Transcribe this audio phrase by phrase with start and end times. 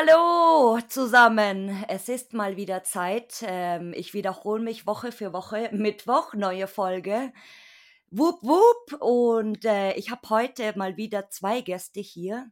[0.00, 1.84] Hallo zusammen.
[1.88, 3.42] Es ist mal wieder Zeit.
[3.44, 5.70] Ähm, ich wiederhole mich Woche für Woche.
[5.72, 7.32] Mittwoch, neue Folge.
[8.12, 9.02] Wupp, wupp.
[9.02, 12.48] Und äh, ich habe heute mal wieder zwei Gäste hier,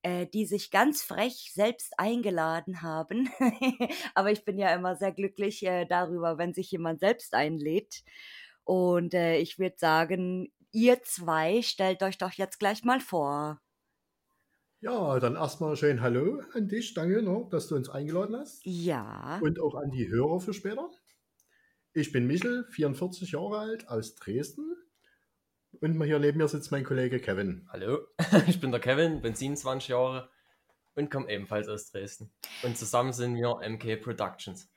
[0.00, 3.28] äh, die sich ganz frech selbst eingeladen haben.
[4.14, 8.04] Aber ich bin ja immer sehr glücklich äh, darüber, wenn sich jemand selbst einlädt.
[8.64, 13.60] Und ich würde sagen, ihr zwei stellt euch doch jetzt gleich mal vor.
[14.80, 16.92] Ja, dann erstmal schön Hallo an dich.
[16.92, 18.60] Danke, ne, dass du uns eingeladen hast.
[18.64, 19.38] Ja.
[19.42, 20.90] Und auch an die Hörer für später.
[21.94, 24.76] Ich bin Michel, 44 Jahre alt, aus Dresden.
[25.80, 27.66] Und hier neben mir sitzt mein Kollege Kevin.
[27.70, 28.00] Hallo,
[28.46, 30.28] ich bin der Kevin, bin 27 Jahre
[30.94, 32.30] und komme ebenfalls aus Dresden.
[32.62, 34.68] Und zusammen sind wir MK Productions.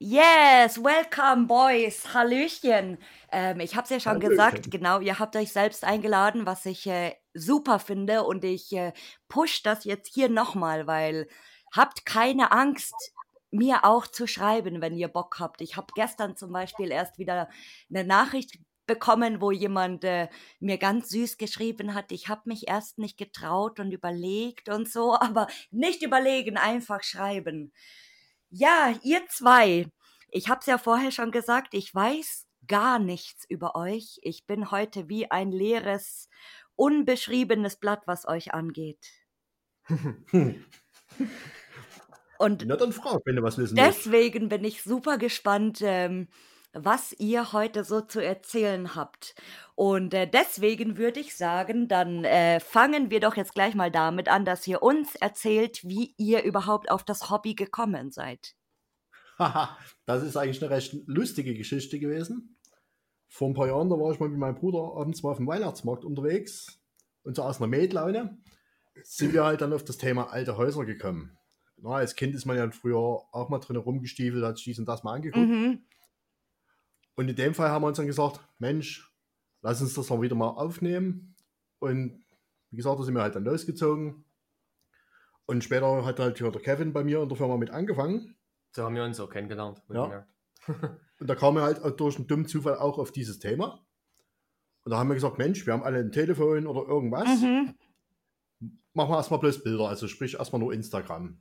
[0.00, 2.98] Yes, welcome boys, Hallöchen.
[3.32, 4.30] Ähm, ich habe es ja schon Hallöchen.
[4.30, 8.92] gesagt, genau, ihr habt euch selbst eingeladen, was ich äh, super finde und ich äh,
[9.26, 11.26] push das jetzt hier nochmal, weil
[11.72, 12.94] habt keine Angst,
[13.50, 15.60] mir auch zu schreiben, wenn ihr Bock habt.
[15.62, 17.48] Ich habe gestern zum Beispiel erst wieder
[17.90, 20.28] eine Nachricht bekommen, wo jemand äh,
[20.60, 25.14] mir ganz süß geschrieben hat, ich habe mich erst nicht getraut und überlegt und so,
[25.20, 27.72] aber nicht überlegen, einfach schreiben.
[28.50, 29.86] Ja, ihr zwei.
[30.30, 34.18] Ich habe es ja vorher schon gesagt, ich weiß gar nichts über euch.
[34.22, 36.28] Ich bin heute wie ein leeres,
[36.76, 39.04] unbeschriebenes Blatt, was euch angeht.
[42.38, 44.06] Und Na dann frag, wenn du was wissen willst.
[44.06, 46.28] deswegen bin ich super gespannt, ähm,
[46.72, 49.34] was ihr heute so zu erzählen habt.
[49.74, 54.28] Und äh, deswegen würde ich sagen, dann äh, fangen wir doch jetzt gleich mal damit
[54.28, 58.54] an, dass ihr uns erzählt, wie ihr überhaupt auf das Hobby gekommen seid.
[59.38, 62.56] Haha, das ist eigentlich eine recht lustige Geschichte gewesen.
[63.28, 65.46] Vor ein paar Jahren, da war ich mal mit meinem Bruder abends mal auf dem
[65.46, 66.80] Weihnachtsmarkt unterwegs
[67.22, 68.38] und so aus einer Mädlaune
[69.04, 71.38] sind wir halt dann auf das Thema alte Häuser gekommen.
[71.76, 74.88] Na, als Kind ist man ja früher auch mal drin rumgestiefelt, hat sich dies und
[74.88, 75.46] das mal angeguckt.
[75.46, 75.84] Mhm.
[77.18, 79.12] Und in dem Fall haben wir uns dann gesagt, Mensch,
[79.60, 81.34] lass uns das mal wieder mal aufnehmen.
[81.80, 82.24] Und
[82.70, 84.24] wie gesagt, da sind wir halt dann losgezogen.
[85.46, 88.36] Und später hat halt hier der Kevin bei mir in der Firma mit angefangen.
[88.70, 89.82] So haben wir uns auch kennengelernt.
[89.92, 90.28] Ja.
[91.18, 93.84] Und da kam er halt durch einen dummen Zufall auch auf dieses Thema.
[94.84, 97.40] Und da haben wir gesagt, Mensch, wir haben alle ein Telefon oder irgendwas.
[97.40, 97.74] Mhm.
[98.92, 101.40] Machen wir erstmal bloß Bilder, also sprich erstmal nur Instagram.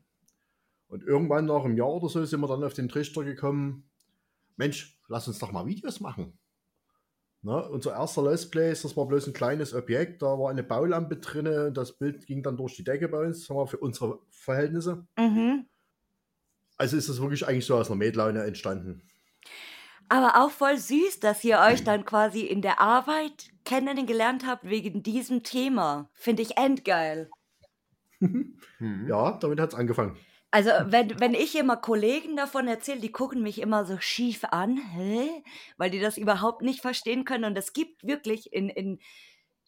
[0.87, 3.87] Und irgendwann nach einem Jahr oder so sind wir dann auf den Trichter gekommen,
[4.57, 6.37] Mensch, lass uns doch mal Videos machen.
[7.43, 11.17] Ne, unser erster Let's Play, das war bloß ein kleines Objekt, da war eine Baulampe
[11.17, 15.07] drin, das Bild ging dann durch die Decke bei uns, sagen wir, für unsere Verhältnisse.
[15.17, 15.67] Mhm.
[16.77, 19.03] Also ist das wirklich eigentlich so aus einer Mädlaune entstanden.
[20.09, 25.03] Aber auch voll süß, dass ihr euch dann quasi in der Arbeit kennengelernt habt wegen
[25.03, 26.09] diesem Thema.
[26.13, 27.29] Finde ich endgeil.
[28.79, 29.07] Hm.
[29.07, 30.17] Ja, damit hat es angefangen.
[30.49, 34.77] Also, wenn, wenn ich immer Kollegen davon erzähle, die gucken mich immer so schief an,
[34.77, 35.43] hä?
[35.75, 37.43] weil die das überhaupt nicht verstehen können.
[37.43, 38.99] Und es gibt wirklich in, in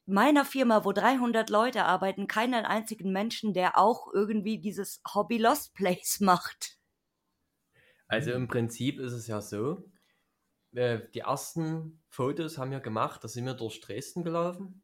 [0.05, 5.73] meiner Firma, wo 300 Leute arbeiten, keinen einzigen Menschen, der auch irgendwie dieses Hobby Lost
[5.73, 6.77] Place macht.
[8.07, 9.83] Also im Prinzip ist es ja so,
[10.73, 14.81] äh, die ersten Fotos haben wir gemacht, da sind wir durch Dresden gelaufen.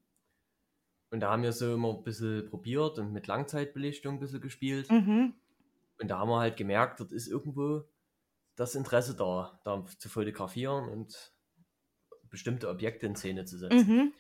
[1.10, 4.92] Und da haben wir so immer ein bisschen probiert und mit Langzeitbelichtung ein bisschen gespielt.
[4.92, 5.34] Mhm.
[6.00, 7.84] Und da haben wir halt gemerkt, dort ist irgendwo
[8.56, 11.34] das Interesse da, da zu fotografieren und
[12.30, 13.78] bestimmte Objekte in Szene zu setzen.
[13.78, 14.14] Mhm.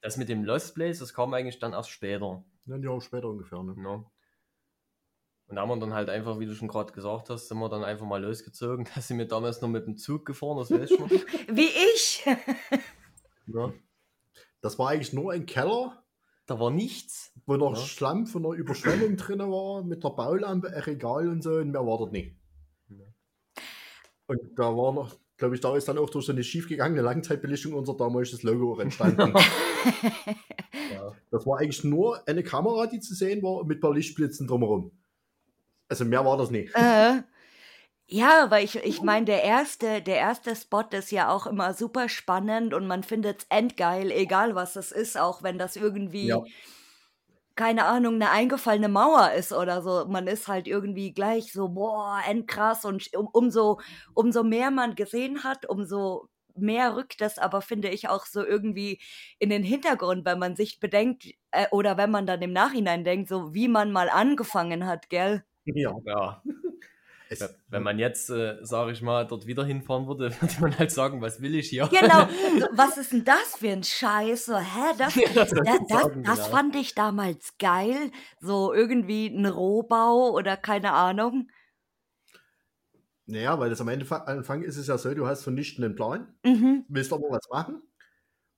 [0.00, 2.44] Das mit dem Lost Place, das kam eigentlich dann erst später.
[2.66, 3.62] Ein Jahr später ungefähr.
[3.62, 3.74] Ne?
[3.76, 4.04] Ne?
[5.46, 7.68] Und da haben wir dann halt einfach, wie du schon gerade gesagt hast, sind wir
[7.68, 8.88] dann einfach mal losgezogen.
[8.94, 11.10] Da sind wir damals noch mit dem Zug gefahren, das weiß ich noch.
[11.10, 12.24] Wie ich.
[13.46, 13.72] Ja.
[14.62, 16.03] Das war eigentlich nur ein Keller,
[16.46, 17.32] Da war nichts.
[17.46, 17.80] wo noch Ja.
[17.80, 21.86] Schlamm von einer Überschwemmung drin war, mit einer Baulampe, ein Regal und so, und mehr
[21.86, 22.36] war dort nicht.
[24.26, 27.74] Und da war noch, glaube ich, da ist dann auch durch so eine schiefgegangene Langzeitbelichtung
[27.74, 29.34] unser damaliges Logo auch entstanden.
[30.92, 31.12] Ja.
[31.30, 34.92] das war eigentlich nur eine Kamera, die zu sehen war, mit ein paar Lichtblitzen drumherum.
[35.88, 36.74] Also mehr war das nicht.
[36.74, 37.22] Äh,
[38.14, 42.08] ja, weil ich, ich meine, der erste, der erste Spot ist ja auch immer super
[42.08, 46.44] spannend und man findet es endgeil, egal was es ist, auch wenn das irgendwie, Ja.
[47.56, 50.06] keine Ahnung, eine eingefallene Mauer ist oder so.
[50.08, 53.80] Man ist halt irgendwie gleich so, boah, endkrass und um, umso,
[54.14, 59.00] umso mehr man gesehen hat, umso mehr rückt das aber, finde ich, auch so irgendwie
[59.38, 63.28] in den Hintergrund, wenn man sich bedenkt, äh, oder wenn man dann im Nachhinein denkt,
[63.28, 65.44] so wie man mal angefangen hat, gell?
[65.64, 65.92] Ja.
[66.06, 66.42] ja.
[67.30, 70.78] Es, Wenn- Wenn man jetzt, äh, sage ich mal, dort wieder hinfahren würde, würde man
[70.78, 71.88] halt sagen, was will ich hier?
[71.88, 72.28] Genau,
[72.76, 74.46] was ist denn das für ein Scheiß?
[74.46, 76.56] So, hä, das, Ja, das das, sagen, das genau.
[76.56, 78.10] fand ich damals geil.
[78.40, 81.48] So irgendwie ein Rohbau oder keine Ahnung.
[83.26, 86.84] naja, weil das am Ende, Anfang ist es ja so, du hast vernichtenden Plan, Mhm.
[86.88, 87.82] willst aber was machen.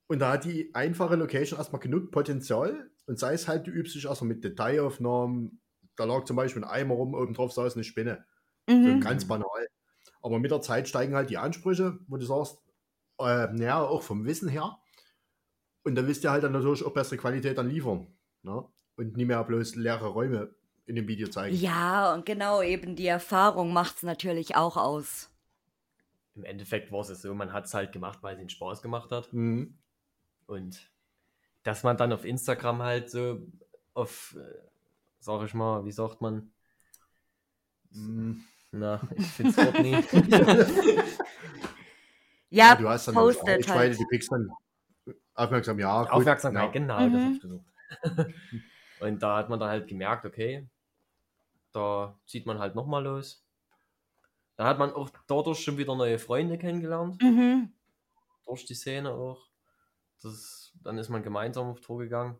[0.09, 2.91] Und da hat die einfache Location erstmal genug Potenzial.
[3.07, 5.61] Und sei es halt, du übst dich erstmal mit Detailaufnahmen.
[5.97, 8.25] Da lag zum Beispiel ein Eimer rum, oben drauf saß eine Spinne.
[8.69, 9.01] So Mhm.
[9.01, 9.69] ganz banal.
[10.23, 12.59] Aber mit der Zeit steigen halt die Ansprüche, wo du sagst,
[13.19, 14.79] äh, naja, auch vom Wissen her.
[15.85, 18.09] Und da willst du halt dann natürlich auch bessere Qualität dann liefern.
[18.43, 18.65] Ne?
[18.97, 20.55] Und nicht mehr bloß leere Räume
[20.87, 21.55] in dem Video zeigen.
[21.57, 25.31] Ja, und genau eben die Erfahrung macht es natürlich auch aus.
[26.35, 29.11] Im Endeffekt war es so, man hat es halt gemacht, weil es ihnen Spaß gemacht
[29.13, 29.33] hat.
[29.33, 29.79] Mhm.
[30.47, 30.91] Und
[31.63, 33.47] dass man dann auf Instagram halt so
[33.95, 34.69] auf, äh,
[35.19, 36.53] sag ich mal, wie sagt man?
[37.91, 38.45] Mhm.
[38.73, 39.97] Na, ich finde das Wort nie.
[42.49, 44.01] Ja, du hast dann postet Reichweite, halt.
[44.01, 44.49] du kriegst dann
[45.35, 46.03] aufmerksam, ja.
[46.05, 46.71] gut, Aufmerksamkeit, ja.
[46.71, 47.25] genau, das Mhm.
[47.25, 47.65] hab ich gesucht.
[49.01, 50.69] Und da hat man dann halt gemerkt, okay,
[51.73, 53.45] da zieht man halt nochmal los.
[54.57, 57.73] Da hat man auch dadurch schon wieder neue Freunde kennengelernt, Mhm.
[58.47, 59.45] durch die Szene auch.
[60.23, 62.39] Das, dann ist man gemeinsam auf Tour gegangen.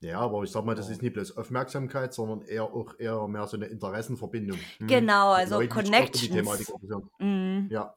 [0.00, 3.46] Ja, aber ich sag mal, das ist nicht bloß Aufmerksamkeit, sondern eher auch eher mehr
[3.48, 4.58] so eine Interessenverbindung.
[4.78, 4.86] Hm.
[4.86, 7.04] Genau, also Leuten, die die Connections.
[7.18, 7.68] Mhm.
[7.70, 7.94] Ja.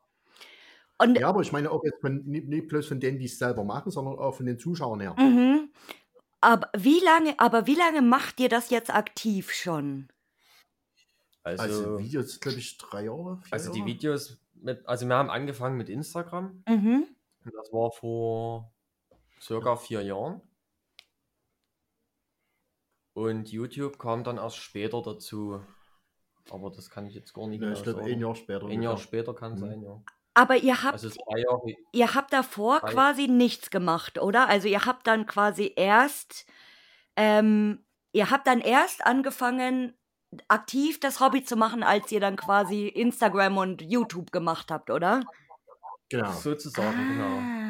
[0.98, 3.38] Und ja, aber ich meine auch jetzt von, nicht, nicht bloß von denen, die es
[3.38, 5.16] selber machen, sondern auch von den Zuschauern her.
[5.18, 5.70] Mhm.
[6.42, 10.10] Aber wie lange, aber wie lange macht ihr das jetzt aktiv schon?
[11.44, 13.40] Also, Also, also, Videos, glaube ich, drei Jahre.
[13.44, 13.90] Vier die Jahre?
[13.90, 16.64] Videos, mit, also wir haben angefangen mit Instagram.
[16.68, 17.06] Mhm.
[17.46, 18.72] Das war vor
[19.40, 20.42] circa vier Jahren.
[23.14, 25.62] Und YouTube kam dann erst später dazu.
[26.50, 28.12] Aber das kann ich jetzt gar nicht Ja, genau ich glaube, sagen.
[28.14, 28.68] ein Jahr später.
[28.68, 29.58] Ein Jahr später kann Mhm.
[29.58, 30.02] sein, ja.
[30.34, 31.76] Aber ihr habt, Also Jahre.
[31.92, 32.94] ihr habt davor Drei.
[32.94, 34.48] quasi nichts gemacht, oder?
[34.48, 36.46] Also ihr habt dann quasi erst,
[37.18, 39.94] ähm, ihr habt dann erst angefangen,
[40.48, 45.22] aktiv das Hobby zu machen, als ihr dann quasi Instagram und YouTube gemacht habt, oder?
[46.10, 46.32] Genau.
[46.32, 47.61] Sozusagen, genau.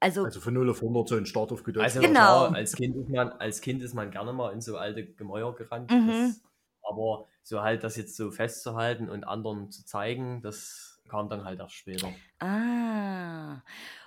[0.00, 1.84] Also, Also von 0 auf 100 so ein Start auf Geduld.
[1.84, 2.12] Also Genau.
[2.12, 5.54] klar, als Kind ist man, als Kind ist man gerne mal in so alte Gemäuer
[5.54, 5.90] gerannt.
[5.90, 6.08] Mhm.
[6.08, 6.40] Das,
[6.82, 11.60] aber so halt das jetzt so festzuhalten und anderen zu zeigen, das kam dann halt
[11.60, 12.08] erst später.
[12.40, 13.60] ah.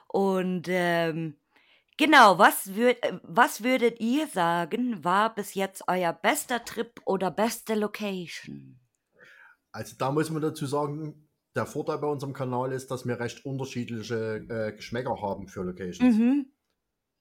[0.07, 1.38] Und ähm,
[1.98, 7.31] genau, was, würd, äh, was würdet ihr sagen, war bis jetzt euer bester Trip oder
[7.31, 8.80] beste Location?
[9.72, 13.46] Also da muss man dazu sagen, der Vorteil bei unserem Kanal ist, dass wir recht
[13.46, 16.18] unterschiedliche äh, Geschmäcker haben für Locations.
[16.18, 16.48] Mhm.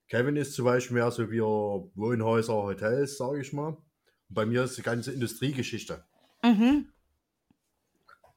[0.09, 3.69] Kevin ist zum Beispiel mehr so wie Wohnhäuser, Hotels, sage ich mal.
[3.69, 6.05] Und bei mir ist die ganze Industriegeschichte.
[6.43, 6.89] Mhm.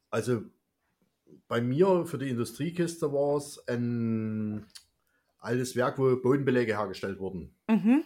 [0.10, 0.44] Also
[1.48, 4.66] bei mir für die Industriekiste war es ein
[5.40, 7.54] altes Werk, wo Bodenbeläge hergestellt wurden.
[7.68, 8.04] Mhm.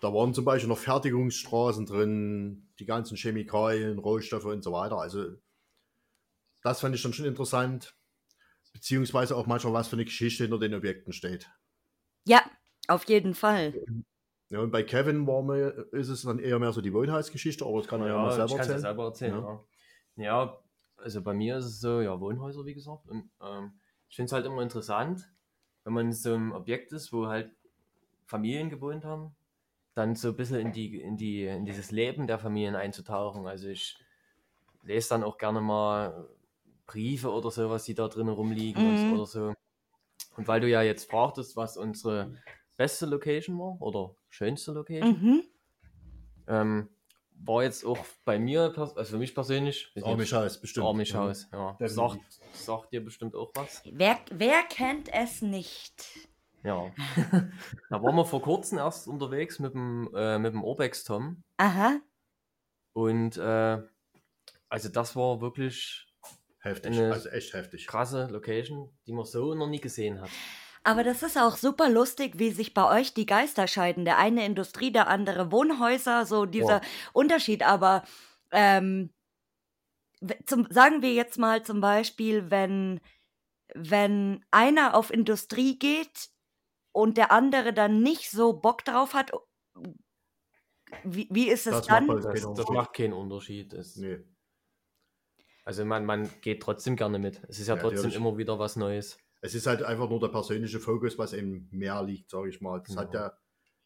[0.00, 4.98] Da waren zum Beispiel noch Fertigungsstraßen drin, die ganzen Chemikalien, Rohstoffe und so weiter.
[4.98, 5.36] Also
[6.68, 7.94] das fand ich dann schon interessant.
[8.72, 11.50] Beziehungsweise auch manchmal, was für eine Geschichte hinter den Objekten steht.
[12.24, 12.42] Ja,
[12.86, 13.74] auf jeden Fall.
[14.50, 17.78] Ja, und bei Kevin war mir, ist es dann eher mehr so die Wohnhausgeschichte, aber
[17.78, 18.80] das kann er ja, mal ich selber ja erzählen.
[18.80, 19.34] selber erzählen.
[19.34, 19.64] Ja.
[20.16, 20.58] ja,
[20.96, 23.08] also bei mir ist es so, ja, Wohnhäuser, wie gesagt.
[23.08, 25.30] Und ähm, ich finde es halt immer interessant,
[25.84, 27.50] wenn man in so einem Objekt ist, wo halt
[28.26, 29.34] Familien gewohnt haben,
[29.94, 33.46] dann so ein bisschen in, die, in, die, in dieses Leben der Familien einzutauchen.
[33.46, 33.98] Also ich
[34.82, 36.28] lese dann auch gerne mal
[36.88, 38.88] Briefe oder sowas, die da drinnen rumliegen Mhm.
[39.12, 39.54] und, oder so.
[40.36, 42.34] Und weil du ja jetzt fragtest, was unsere
[42.76, 45.42] beste Location war oder schönste Location, Mhm.
[46.48, 46.88] ähm,
[47.40, 50.86] war jetzt auch bei mir, also für mich persönlich, nicht, Armischhaus, bestimmt.
[50.86, 51.72] Armischhaus, ja.
[51.74, 51.94] Definitiv.
[51.94, 53.82] Sagt, sagt dir bestimmt auch was.
[53.84, 56.04] Wer, wer kennt es nicht?
[56.64, 56.90] Ja.
[57.90, 61.44] da waren wir vor kurzem erst unterwegs mit dem, äh, mit dem Urbex Tom.
[61.58, 62.00] Aha.
[62.92, 63.82] Und äh,
[64.68, 66.07] also das war wirklich
[66.60, 67.86] Heftig, Eine- also echt heftig.
[67.86, 70.30] krasse Location, die man so noch nie gesehen hat.
[70.84, 74.04] Aber das ist auch super lustig, wie sich bei euch die Geister scheiden.
[74.04, 76.88] Der eine Industrie, der andere Wohnhäuser, so dieser Ja.
[77.12, 77.62] Unterschied.
[77.62, 78.04] Aber
[78.52, 79.10] ähm,
[80.46, 83.00] zum, sagen wir jetzt mal zum Beispiel, wenn,
[83.74, 86.30] wenn einer auf Industrie geht
[86.92, 89.30] und der andere dann nicht so Bock drauf hat,
[91.04, 92.06] wie, wie ist es Das dann?
[92.06, 93.74] macht Das, das macht keinen Unterschied.
[93.74, 94.18] Es, Nee.
[95.68, 97.42] Also man, man geht trotzdem gerne mit.
[97.46, 98.16] Es ist ja, Ja, trotzdem natürlich.
[98.16, 99.18] immer wieder was Neues.
[99.42, 102.82] Es ist halt einfach nur der persönliche Fokus, was eben mehr liegt, sage ich mal.
[102.86, 103.24] Das hat Genau.
[103.24, 103.32] ja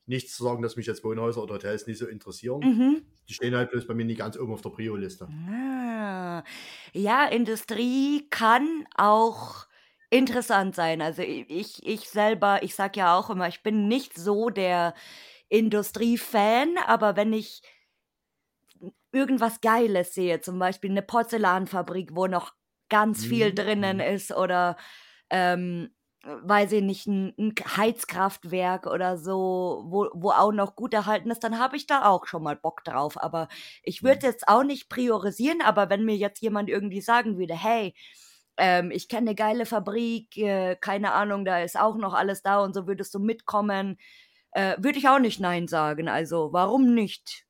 [0.07, 2.61] nichts zu sagen, dass mich jetzt Wohnhäuser oder Hotels nicht so interessieren.
[2.61, 3.03] Mhm.
[3.29, 5.27] Die stehen halt bloß bei mir nicht ganz oben auf der Prio-Liste.
[5.51, 6.45] Ah.
[6.93, 9.67] Ja, Industrie kann auch
[10.09, 11.03] interessant sein.
[11.03, 14.95] Also ich, ich selber, ich sag ja auch immer, ich bin nicht so der
[15.49, 17.63] Industriefan, aber wenn ich
[19.13, 22.53] irgendwas Geiles sehe, zum Beispiel eine Porzellanfabrik, wo noch
[22.89, 24.01] ganz viel Mhm, drinnen mhm.
[24.01, 24.77] ist oder
[25.31, 25.91] ähm,
[26.25, 31.43] weiß ich nicht, ein, ein Heizkraftwerk oder so, wo, wo auch noch gut erhalten ist,
[31.43, 33.21] dann habe ich da auch schon mal Bock drauf.
[33.21, 33.49] Aber
[33.83, 34.29] ich würde Mhm.
[34.29, 37.95] jetzt auch nicht priorisieren, aber wenn mir jetzt jemand irgendwie sagen würde, hey,
[38.57, 42.61] ähm, ich kenne eine geile Fabrik, äh, keine Ahnung, da ist auch noch alles da
[42.63, 43.99] und so würdest du mitkommen,
[44.53, 46.09] äh, würde ich auch nicht Nein sagen.
[46.09, 47.47] Also warum nicht?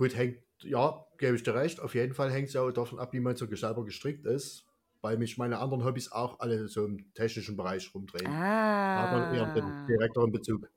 [0.00, 1.78] Gut, hängt, ja, gebe ich dir recht.
[1.78, 4.64] Auf jeden Fall hängt es ja auch davon ab, wie man so selber gestrickt ist,
[5.02, 8.24] weil mich meine anderen Hobbys auch alle so im technischen Bereich rumdrehen.
[8.24, 9.86] Da hat man eher den Ah.
[9.86, 10.70] direkteren Bezug.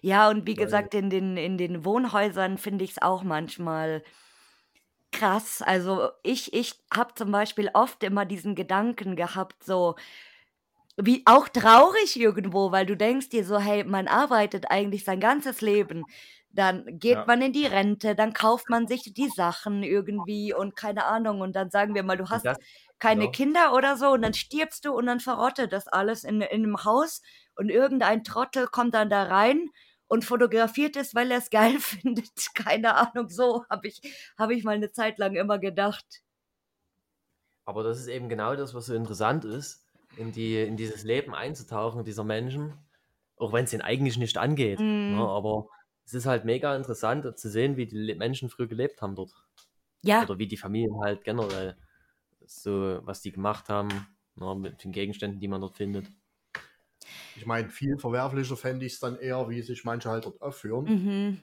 [0.00, 4.02] Ja, und wie Weil- gesagt, in den, in den Wohnhäusern finde ich es auch manchmal
[5.10, 5.60] krass.
[5.60, 9.94] Also ich, ich habe zum Beispiel oft immer diesen Gedanken gehabt, so
[10.96, 15.60] wie auch traurig irgendwo, weil du denkst dir so, hey, man arbeitet eigentlich sein ganzes
[15.60, 16.04] Leben.
[16.54, 17.24] Dann geht Ja.
[17.26, 21.40] man in die Rente, dann kauft man sich die Sachen irgendwie und keine Ahnung.
[21.40, 22.58] Und dann sagen wir mal, du hast das,
[22.98, 23.30] keine ja.
[23.30, 26.84] Kinder oder so und dann stirbst du und dann verrottet das alles in, in einem
[26.84, 27.22] Haus
[27.56, 29.70] und irgendein Trottel kommt dann da rein
[30.06, 32.30] und fotografiert es, weil er es geil findet.
[32.54, 34.00] Keine Ahnung, so habe ich,
[34.38, 36.22] hab ich mal eine Zeit lang immer gedacht.
[37.64, 41.34] Aber das ist eben genau das, was so interessant ist, in, die, in dieses Leben
[41.34, 42.74] einzutauchen dieser Menschen,
[43.36, 44.78] auch wenn es ihnen eigentlich nicht angeht.
[44.80, 45.16] Mm.
[45.16, 45.18] Ne?
[45.18, 45.68] Aber
[46.04, 49.32] es ist halt mega interessant zu sehen, wie die Menschen früher gelebt haben dort.
[50.02, 51.76] Ja, Oder wie die Familien halt generell,
[52.46, 53.88] so was die gemacht haben,
[54.36, 54.54] ne?
[54.56, 56.08] mit den Gegenständen, die man dort findet.
[57.34, 60.84] Ich meine, viel verwerflicher fände ich es dann eher, wie sich manche halt dort aufführen.
[60.86, 61.38] mhm.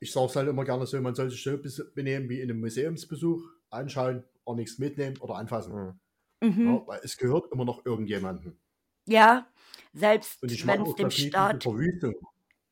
[0.00, 1.56] Ich sage es halt immer gerne so, man soll sich so
[1.94, 5.98] benehmen wie in einem Museumsbesuch, anschauen, auch nichts mitnehmen oder anfassen.
[6.40, 6.48] Mhm.
[6.48, 6.66] Mhm.
[6.66, 8.58] Ja, weil es gehört immer noch irgendjemandem.
[9.06, 9.46] ja,
[9.92, 12.14] selbst wenn es dem Staat, Verwüstung.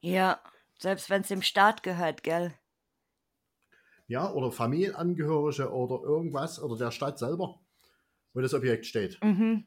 [0.02, 0.40] ja,
[0.82, 2.52] selbst wenn es dem Staat gehört, gell?
[4.08, 7.60] Ja, oder Familienangehörige oder irgendwas oder der Stadt selber,
[8.34, 9.18] wo das Objekt steht.
[9.22, 9.64] Mhm.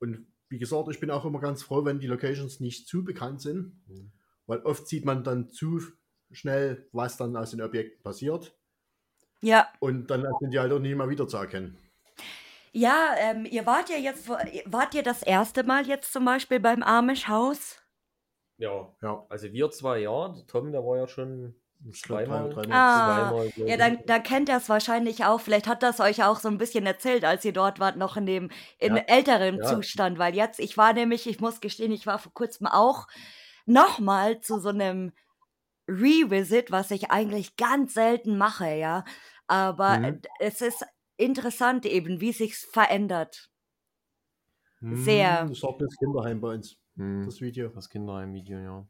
[0.00, 3.40] Und wie gesagt, ich bin auch immer ganz froh, wenn die Locations nicht zu bekannt
[3.40, 4.12] sind, Mhm.
[4.46, 5.80] weil oft sieht man dann zu
[6.30, 8.54] schnell, was dann aus den Objekten passiert.
[9.40, 11.76] Ja, Und dann sind die halt auch nicht mehr wiederzuerkennen.
[12.72, 16.60] ja, ähm, ihr wart ja jetzt, vor- wart ihr das erste Mal jetzt zum Beispiel
[16.60, 17.80] beim Amish-Haus?
[18.58, 21.54] Ja, Ja, also wir zwei ja, Tom, der war ja schon
[21.92, 22.50] zweimal.
[22.50, 25.40] drei- drei- Ah, zweimal, Ja, dann, dann kennt er es wahrscheinlich auch.
[25.40, 28.26] Vielleicht hat das euch auch so ein bisschen erzählt, als ihr dort wart, noch in
[28.26, 29.02] dem in Ja.
[29.06, 29.64] älteren Ja.
[29.64, 30.18] Zustand.
[30.18, 33.06] Weil jetzt, ich war nämlich, ich muss gestehen, ich war vor kurzem auch
[33.64, 35.12] nochmal zu so einem
[35.88, 39.04] Revisit, was ich eigentlich ganz selten mache, ja.
[39.46, 40.20] Aber Mhm.
[40.40, 40.84] es ist
[41.16, 43.50] interessant eben, wie sich's verändert.
[44.80, 45.42] Sehr.
[45.42, 47.68] Hm, Das war das Kinderheim bei uns, Hm, das Video.
[47.70, 48.86] das Kinderheim-Video, ja.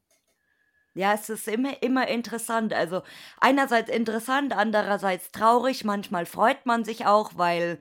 [0.94, 2.72] Ja, es ist immer, immer interessant.
[2.72, 3.02] Also
[3.40, 5.84] einerseits interessant, andererseits traurig.
[5.84, 7.80] Manchmal freut man sich auch, weil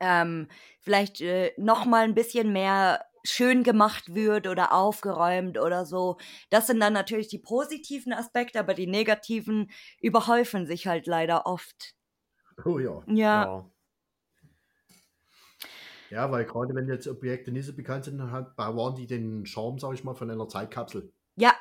[0.00, 0.48] ähm,
[0.80, 6.18] vielleicht äh, noch mal ein bisschen mehr schön gemacht wird oder aufgeräumt oder so.
[6.50, 11.94] Das sind dann natürlich die positiven Aspekte, aber die negativen überhäufen sich halt leider oft.
[12.64, 13.02] Oh ja.
[13.06, 13.70] Ja, Ja,
[16.30, 19.94] weil gerade wenn jetzt Objekte nicht so bekannt sind, hat- bewahren die den Charme, sag
[19.94, 21.12] ich mal, von einer Zeitkapsel.
[21.36, 21.52] ja,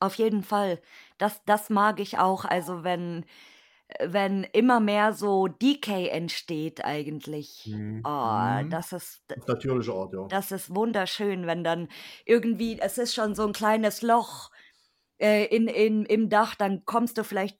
[0.00, 0.80] auf jeden Fall.
[1.18, 2.44] Das, das mag ich auch.
[2.44, 3.24] Also wenn,
[4.00, 7.64] wenn immer mehr so Decay entsteht eigentlich.
[7.64, 8.02] Hm.
[8.04, 8.70] Oh, Mhm.
[8.70, 10.28] das ist, Auf natürliche Art, ja.
[10.28, 11.88] das ist wunderschön, wenn dann
[12.26, 14.50] irgendwie, es ist schon so ein kleines Loch
[15.18, 17.58] äh, in, in, im Dach, dann kommst du vielleicht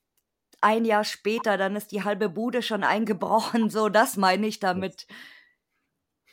[0.62, 3.70] ein Jahr später, dann ist die halbe Bude schon eingebrochen.
[3.70, 5.06] So, das meine ich damit.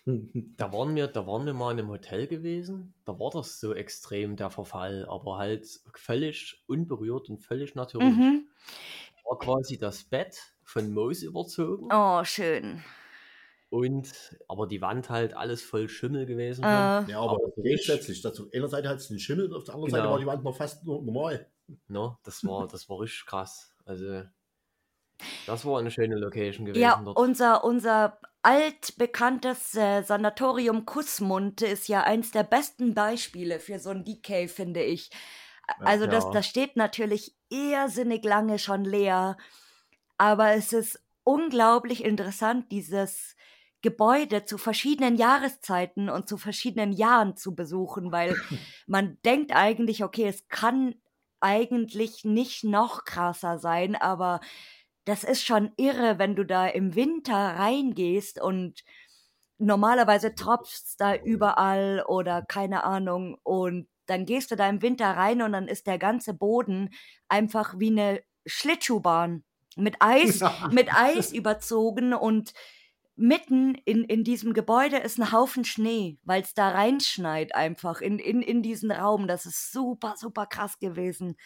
[0.57, 2.93] Da waren wir, da waren wir mal in einem Hotel gewesen.
[3.05, 8.15] Da war das so extrem, der Verfall, aber halt völlig unberührt und völlig natürlich.
[8.15, 8.47] Mhm.
[9.27, 12.83] War quasi das Bett von Moos überzogen Oh, schön.
[13.69, 16.63] und aber die Wand halt alles voll Schimmel gewesen.
[16.63, 19.74] Äh, Ja, aber Aber grundsätzlich, dazu, auf einer Seite hat es einen Schimmel, auf der
[19.74, 20.12] anderen Seite Genau.
[20.13, 21.50] war die Wand noch fast normal.
[21.88, 22.15] Ne?
[22.24, 23.74] Das war, das war richtig krass.
[23.85, 24.24] Also
[25.47, 27.17] das war eine schöne Location gewesen ja, dort.
[27.17, 34.05] unser, unser altbekanntes äh, Sanatorium Kussmund ist ja eins der besten Beispiele für so ein
[34.05, 35.09] Decay, finde ich.
[35.79, 39.35] Also das, das steht natürlich irrsinnig lange schon leer,
[40.19, 43.35] aber es ist unglaublich interessant, dieses
[43.81, 48.35] Gebäude zu verschiedenen Jahreszeiten und zu verschiedenen Jahren zu besuchen, weil
[48.85, 50.93] man denkt eigentlich, okay, es kann
[51.39, 54.39] eigentlich nicht noch krasser sein, aber
[55.05, 58.83] das ist schon irre, wenn du da im Winter reingehst und
[59.57, 65.41] normalerweise tropft's da überall oder keine Ahnung und dann gehst du da im Winter rein
[65.41, 66.89] und dann ist der ganze Boden
[67.27, 69.43] einfach wie eine Schlittschuhbahn
[69.75, 72.53] mit Eis, mit Eis überzogen und
[73.15, 78.19] mitten in, in diesem Gebäude ist ein Haufen Schnee, weil es da reinschneit einfach in,
[78.19, 79.27] in, in diesen Raum.
[79.27, 81.38] Das ist super, super krass gewesen.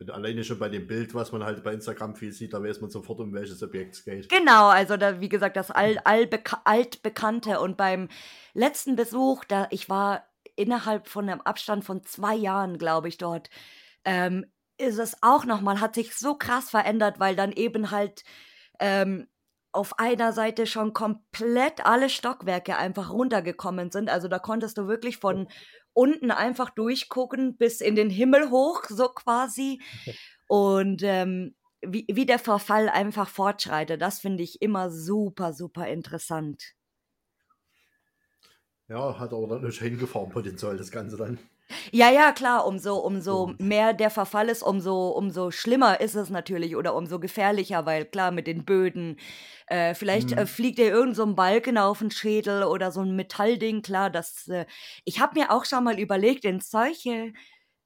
[0.00, 2.80] Und alleine schon bei dem Bild, was man halt bei Instagram viel sieht, da weiß
[2.80, 4.28] man sofort, um welches Objekt es geht.
[4.28, 7.58] Genau, also da, wie gesagt, das All, Allbeka Altbekannte.
[7.58, 8.08] Und beim
[8.54, 10.24] letzten Besuch, da ich war
[10.54, 13.50] innerhalb von einem Abstand von zwei Jahren, glaube ich, dort,
[14.04, 14.46] ähm,
[14.78, 18.22] ist es auch nochmal, hat sich so krass verändert, weil dann eben halt
[18.78, 19.26] ähm,
[19.72, 24.08] auf einer Seite schon komplett alle Stockwerke einfach runtergekommen sind.
[24.08, 25.48] Also da konntest du wirklich von
[25.98, 29.82] unten einfach durchgucken bis in den Himmel hoch, so quasi.
[30.46, 36.74] Und ähm, wie, wie der Verfall einfach fortschreitet, das finde ich immer super, super interessant.
[38.86, 41.38] Ja, hat aber dann ein Hingefahrenpotenzial, das Ganze dann.
[41.92, 46.76] Ja, ja, klar, umso, umso mehr der Verfall ist, umso, umso schlimmer ist es natürlich
[46.76, 49.18] oder umso gefährlicher, weil klar, mit den Böden,
[49.66, 50.46] äh, vielleicht äh, Mhm.
[50.46, 54.48] fliegt dir irgend so ein Balken auf den Schädel oder so ein Metallding, klar, das,
[54.48, 54.64] äh,
[55.04, 57.32] ich habe mir auch schon mal überlegt, in solche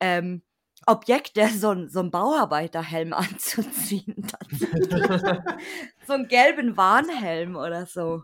[0.01, 0.43] ähm,
[0.87, 4.27] Objekte so, ein- so einen Bauarbeiterhelm anzuziehen.
[6.07, 8.23] so einen gelben Warnhelm oder so.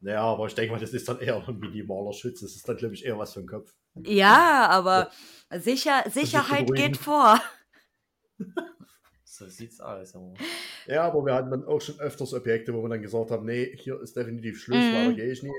[0.00, 2.40] Ja, aber ich denke mal, das ist dann eher ein minimaler Schutz.
[2.40, 3.74] Das ist dann, glaube ich, eher was für den Kopf.
[4.04, 5.10] Ja, aber
[5.58, 7.40] sicher, Sicherheit geht vor.
[9.24, 10.14] So sieht's aus.
[10.14, 10.32] Aber.
[10.86, 13.76] Ja, aber wir hatten dann auch schon öfters Objekte, wo wir dann gesagt haben, nee,
[13.76, 14.94] hier ist definitiv Schluss, Mhm.
[14.94, 15.52] weiter gehe ich nie.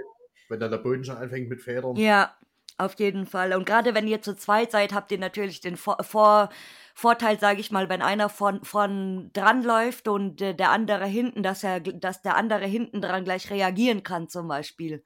[0.49, 1.95] Wenn dann der Boden schon anfängt mit Federn.
[1.95, 2.35] Ja,
[2.79, 3.53] auf jeden Fall.
[3.53, 6.49] Und gerade wenn ihr zu zweit seid, habt ihr natürlich den Vor Vor
[6.95, 11.43] Vorteil, sage ich mal, wenn einer von, von dran läuft und äh, der andere hinten,
[11.43, 15.03] dass er, dass der andere hinten dran gleich reagieren kann, zum Beispiel.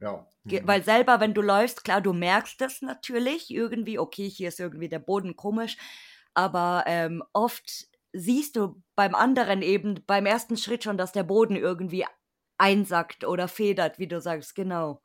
[0.00, 0.26] Ja.
[0.44, 0.60] Mhm.
[0.64, 4.88] Weil selber, wenn du läufst, klar, du merkst das natürlich irgendwie, okay, hier ist irgendwie
[4.88, 5.76] der Boden komisch,
[6.34, 11.56] aber ähm, oft siehst du beim anderen eben beim ersten Schritt schon, dass der Boden
[11.56, 12.04] irgendwie
[12.58, 15.02] einsackt oder federt, wie du sagst, genau.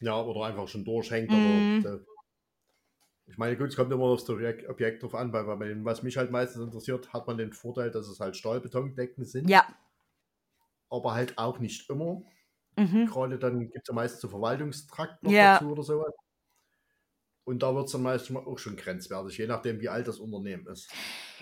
[0.00, 1.30] Ja, oder einfach schon durchhängt.
[1.30, 1.82] Mhm.
[1.84, 2.00] Aber, äh,
[3.26, 6.02] ich meine, gut, es kommt immer aufs Objekt, Objekt drauf an, weil bei dem, was
[6.02, 9.48] mich halt meistens interessiert, hat man den Vorteil, dass es halt Stahlbetondecken sind.
[9.48, 9.64] Ja.
[10.90, 12.22] Aber halt auch nicht immer.
[12.76, 13.06] Mhm.
[13.06, 15.54] Gerade dann gibt es ja meistens so Verwaltungstrakt noch Ja.
[15.54, 16.12] dazu oder sowas.
[17.44, 20.66] Und da wird es dann meistens auch schon grenzwertig, je nachdem, wie alt das Unternehmen
[20.68, 20.88] ist.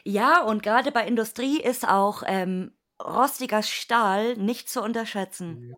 [0.04, 5.74] Ja, und gerade bei Industrie ist auch ähm, rostiger Stahl nicht zu unterschätzen.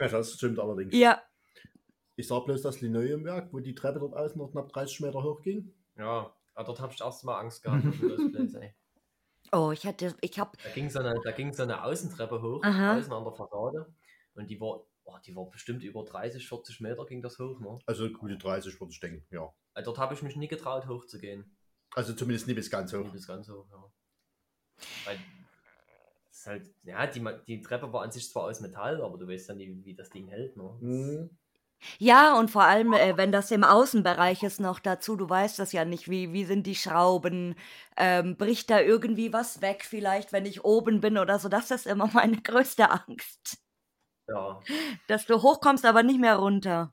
[0.00, 0.94] Ja, das stimmt allerdings.
[0.94, 1.22] Ja,
[2.16, 5.42] Ich sah bloß das Linoleumwerk, wo die Treppe dort außen noch knapp 30 Meter hoch
[5.42, 5.72] ging.
[5.96, 7.82] Ja, aber dort habe ich erst mal Angst gehabt.
[8.32, 8.74] Place, ey.
[9.52, 12.62] oh, ich hatte, ich hab, Da ging so eine, da ging so eine Außentreppe hoch,
[12.64, 12.96] Aha.
[12.96, 13.94] außen an der Fassade.
[14.34, 17.60] Und die war, oh, die war bestimmt über 30, 40 Meter ging das hoch.
[17.60, 17.78] Ne?
[17.86, 19.52] Also gute 30 würde ich denken, ja.
[19.74, 21.56] Also dort habe ich mich nie getraut, hochzugehen.
[21.94, 23.04] Also zumindest nie bis ganz hoch.
[23.04, 23.84] Nie bis ganz hoch, ja.
[25.04, 25.18] Weil
[26.30, 29.26] es ist halt, ja, die, die Treppe war an sich zwar aus Metall, aber du
[29.26, 30.56] weißt ja nie, wie das Ding hält.
[30.56, 30.76] Ne?
[30.80, 31.30] Mhm.
[31.98, 35.72] ja, und vor allem, äh, wenn das im Außenbereich ist noch dazu, du weißt das
[35.72, 37.54] ja nicht, wie, wie sind die Schrauben,
[37.96, 41.86] ähm, bricht da irgendwie was weg vielleicht, wenn ich oben bin oder so, das ist
[41.86, 43.65] immer meine größte Angst.
[44.28, 44.60] Ja,
[45.08, 46.92] Dass du hochkommst, aber nicht mehr runter.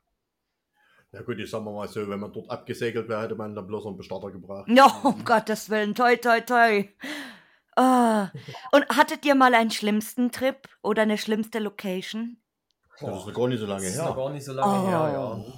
[1.12, 3.86] Ja gut, ich sag mal so, wenn man dort abgesegelt wäre, hätte man dann bloß
[3.86, 4.68] einen Bestatter gebracht.
[4.68, 6.88] Ja, um Gottes Willen, toi, toi, toi.
[7.76, 8.30] Ah.
[8.72, 12.38] Und hattet ihr mal einen schlimmsten Trip oder eine schlimmste Location?
[13.00, 14.24] Das ist noch gar nicht so lange das ist noch her.
[14.24, 15.34] gar nicht so lange her, ja.
[15.34, 15.52] Oh.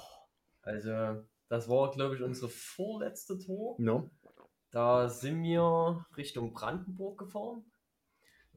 [0.63, 3.75] Also, das war, glaube ich, unsere vorletzte Tour.
[3.79, 4.03] Ja.
[4.71, 7.63] Da sind wir Richtung Brandenburg gefahren.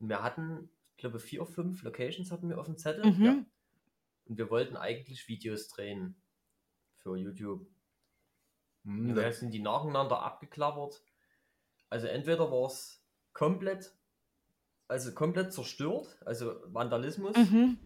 [0.00, 3.04] Und wir hatten, glaube, vier, fünf Locations hatten wir auf dem Zettel.
[3.12, 3.24] Mhm.
[3.24, 3.44] Ja.
[4.26, 6.14] Und wir wollten eigentlich Videos drehen
[6.98, 7.66] für YouTube.
[8.84, 11.02] Hm, Und da- sind die nacheinander abgeklappert.
[11.88, 13.92] Also entweder war es komplett,
[14.88, 17.78] also komplett zerstört, also Vandalismus, Mhm.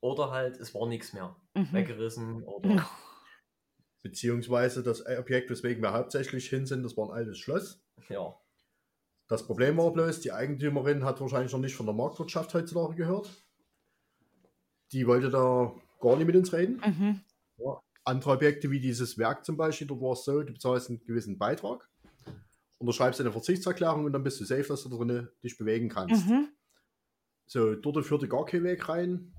[0.00, 1.34] oder halt es war nichts mehr.
[1.54, 1.72] Mhm.
[1.72, 2.88] Weggerissen oder
[4.02, 7.82] Beziehungsweise das Objekt, weswegen wir hauptsächlich hin sind, das war ein altes Schloss.
[8.08, 8.34] ja.
[9.30, 13.30] Das Problem war bloß, die Eigentümerin hat wahrscheinlich noch nicht von der Marktwirtschaft heutzutage gehört.
[14.90, 16.82] Die wollte da gar nicht mit uns reden.
[16.84, 17.20] Mhm.
[18.02, 21.38] Andere Objekte wie dieses Werk zum Beispiel, dort war es so, du bezahlst einen gewissen
[21.38, 21.88] Beitrag,
[22.78, 26.26] unterschreibst eine Verzichtserklärung und dann bist du safe, dass du drin dich bewegen kannst.
[26.26, 26.48] Mhm.
[27.46, 29.32] So, dort führte gar kein Weg rein.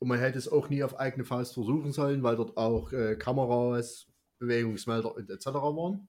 [0.00, 3.14] Und man hätte es auch nie auf eigene Faust versuchen sollen, weil dort auch äh,
[3.14, 4.08] Kameras,
[4.40, 5.46] Bewegungsmelder und etc.
[5.46, 6.08] waren.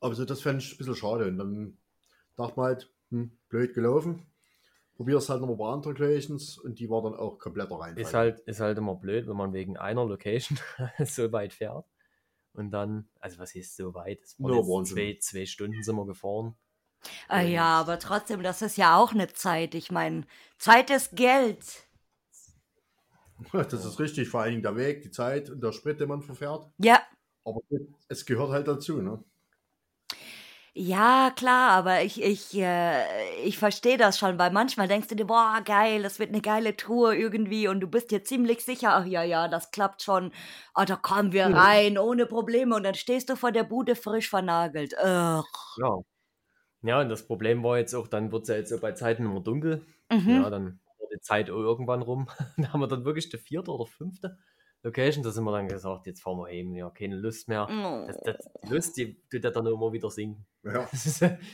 [0.00, 1.26] Aber so, das fände ich ein bisschen schade.
[1.26, 1.78] Und dann
[2.36, 4.26] dachte man halt, hm, blöd gelaufen.
[4.94, 7.96] Probier es halt nochmal bei anderen Locations und die war dann auch kompletter rein.
[7.98, 10.58] Ist halt, ist halt immer blöd, wenn man wegen einer Location
[11.04, 11.84] so weit fährt.
[12.54, 14.22] Und dann, also was ist so weit?
[14.22, 14.96] Das waren Wahnsinn.
[14.96, 16.56] zwei, zwei Stunden sind wir gefahren.
[17.28, 19.74] Ah, ja, aber trotzdem, das ist ja auch eine Zeit.
[19.74, 20.24] Ich meine,
[20.58, 21.82] Zeit ist Geld.
[23.52, 26.22] Das ist richtig, vor allen Dingen der Weg, die Zeit und der Sprit, den man
[26.22, 26.70] verfährt.
[26.78, 27.02] Ja,
[27.44, 27.60] Aber
[28.08, 29.22] es gehört halt dazu, ne?
[30.78, 35.24] Ja, klar, aber ich, ich, äh, ich verstehe das schon, weil manchmal denkst du dir,
[35.26, 39.06] boah, geil, das wird eine geile Tour irgendwie und du bist dir ziemlich sicher, ach
[39.06, 40.32] ja, ja, das klappt schon.
[40.74, 41.54] Ah, da kommen wir Mhm.
[41.54, 44.94] rein, ohne Probleme und dann stehst du vor der Bude frisch vernagelt.
[45.02, 45.42] Ugh.
[45.76, 45.98] Ja.
[46.82, 49.24] Ja, und das Problem war jetzt auch, dann wird es ja jetzt so bei Zeiten
[49.26, 49.86] immer dunkel.
[50.10, 50.44] Mhm.
[50.44, 52.28] Ja, dann war die Zeit irgendwann rum.
[52.58, 54.38] da haben wir dann wirklich die vierte oder fünfte
[54.86, 57.66] Location, da sind wir dann gesagt, jetzt fahren wir heim, ja, keine Lust mehr.
[57.68, 58.06] Oh.
[58.06, 60.46] Das, das, die Lust, die tut ja dann immer wieder sinken.
[60.66, 60.88] Ja.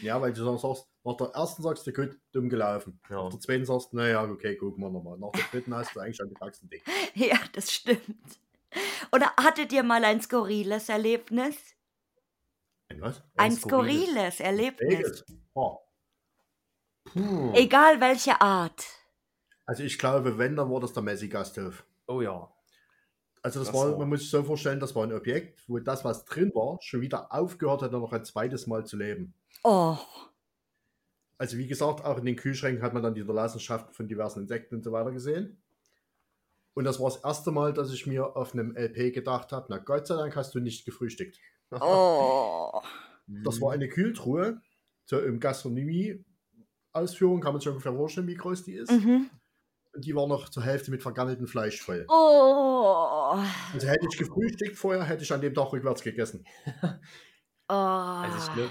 [0.00, 2.98] Ja, weil du dann sagst, nach der ersten sagst du, gut, dumm gelaufen.
[3.10, 3.24] Ja.
[3.24, 5.18] Nach der zweiten sagst du, naja, okay, gucken wir nochmal.
[5.18, 6.82] Nach der dritten hast du eigentlich schon die Faxen dick.
[7.14, 8.40] Ja, das stimmt.
[9.14, 11.56] Oder hattet ihr mal ein skurriles Erlebnis?
[12.88, 13.22] Ein was?
[13.36, 14.36] Ein skurriles.
[14.36, 15.24] skurriles Erlebnis.
[17.04, 17.52] Puh.
[17.54, 18.82] Egal welche Art.
[19.66, 21.84] Also ich glaube, wenn, dann war das der Messi-Gasthof.
[22.06, 22.50] oh ja.
[23.42, 25.78] Also das, Das war, war- man muss sich so vorstellen, das war ein Objekt, wo
[25.78, 29.34] das, was drin war, schon wieder aufgehört hat, noch ein zweites Mal zu leben.
[29.64, 29.96] Oh.
[31.38, 34.76] Also wie gesagt, auch in den Kühlschränken hat man dann die Hinterlassenschaften von diversen Insekten
[34.76, 35.60] und so weiter gesehen.
[36.74, 39.78] Und das war das erste Mal, dass ich mir auf einem LP gedacht habe, na
[39.78, 41.38] Gott sei Dank hast du nicht gefrühstückt.
[41.70, 42.80] Oh.
[43.44, 44.60] Das war eine Kühltruhe,
[45.04, 48.90] so im Gastronomie-Ausführung kann man sich ungefähr vorstellen, wie groß die ist.
[48.90, 49.30] Mhm.
[49.94, 52.04] Und die war noch zur Hälfte mit vergammeltem Fleisch voll.
[52.08, 53.21] Oh.
[53.72, 56.44] Also hätte ich gefrühstückt vorher, hätte ich an dem Tag rückwärts gegessen.
[56.82, 56.88] Oh.
[57.68, 58.70] Also ich glaube,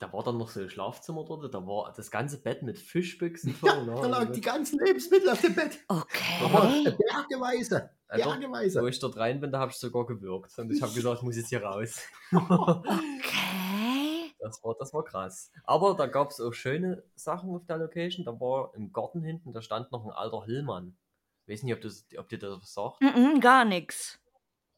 [0.00, 3.54] da war dann noch so ein Schlafzimmer dort, da war das ganze Bett mit Fischbüchsen
[3.54, 3.70] voll.
[3.70, 3.94] Ja, ne?
[3.94, 5.78] da lagen die ganzen Lebensmittel auf dem Bett.
[5.88, 6.96] Aber Okay.
[6.98, 7.90] bergeweise.
[8.08, 8.82] Also, Bergeweise.
[8.82, 10.58] Wo ich dort rein bin, da habe ich sogar gewirkt.
[10.58, 12.00] Und ich habe gesagt, ich muss jetzt hier raus.
[12.32, 14.32] Okay.
[14.40, 15.50] Das war, das war krass.
[15.64, 18.24] Aber da gab es auch schöne Sachen auf der Location.
[18.26, 20.96] Da war im Garten hinten, da stand noch ein alter Hillmann.
[21.46, 23.00] Ich weiß nicht, ob, das, ob dir das was sagt.
[23.02, 24.18] Mhm, gar nichts.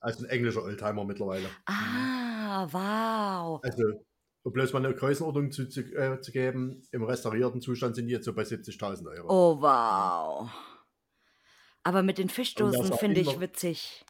[0.00, 1.48] Also ein englischer Oldtimer mittlerweile.
[1.66, 3.60] Ah, wow.
[3.62, 3.84] Also,
[4.42, 8.12] um bloß mal eine Größenordnung zu, zu, äh, zu geben, im restaurierten Zustand sind die
[8.12, 9.28] jetzt so bei 70.000 Euro.
[9.28, 10.50] Oh, wow.
[11.84, 14.04] Aber mit den Fischdosen finde ich witzig.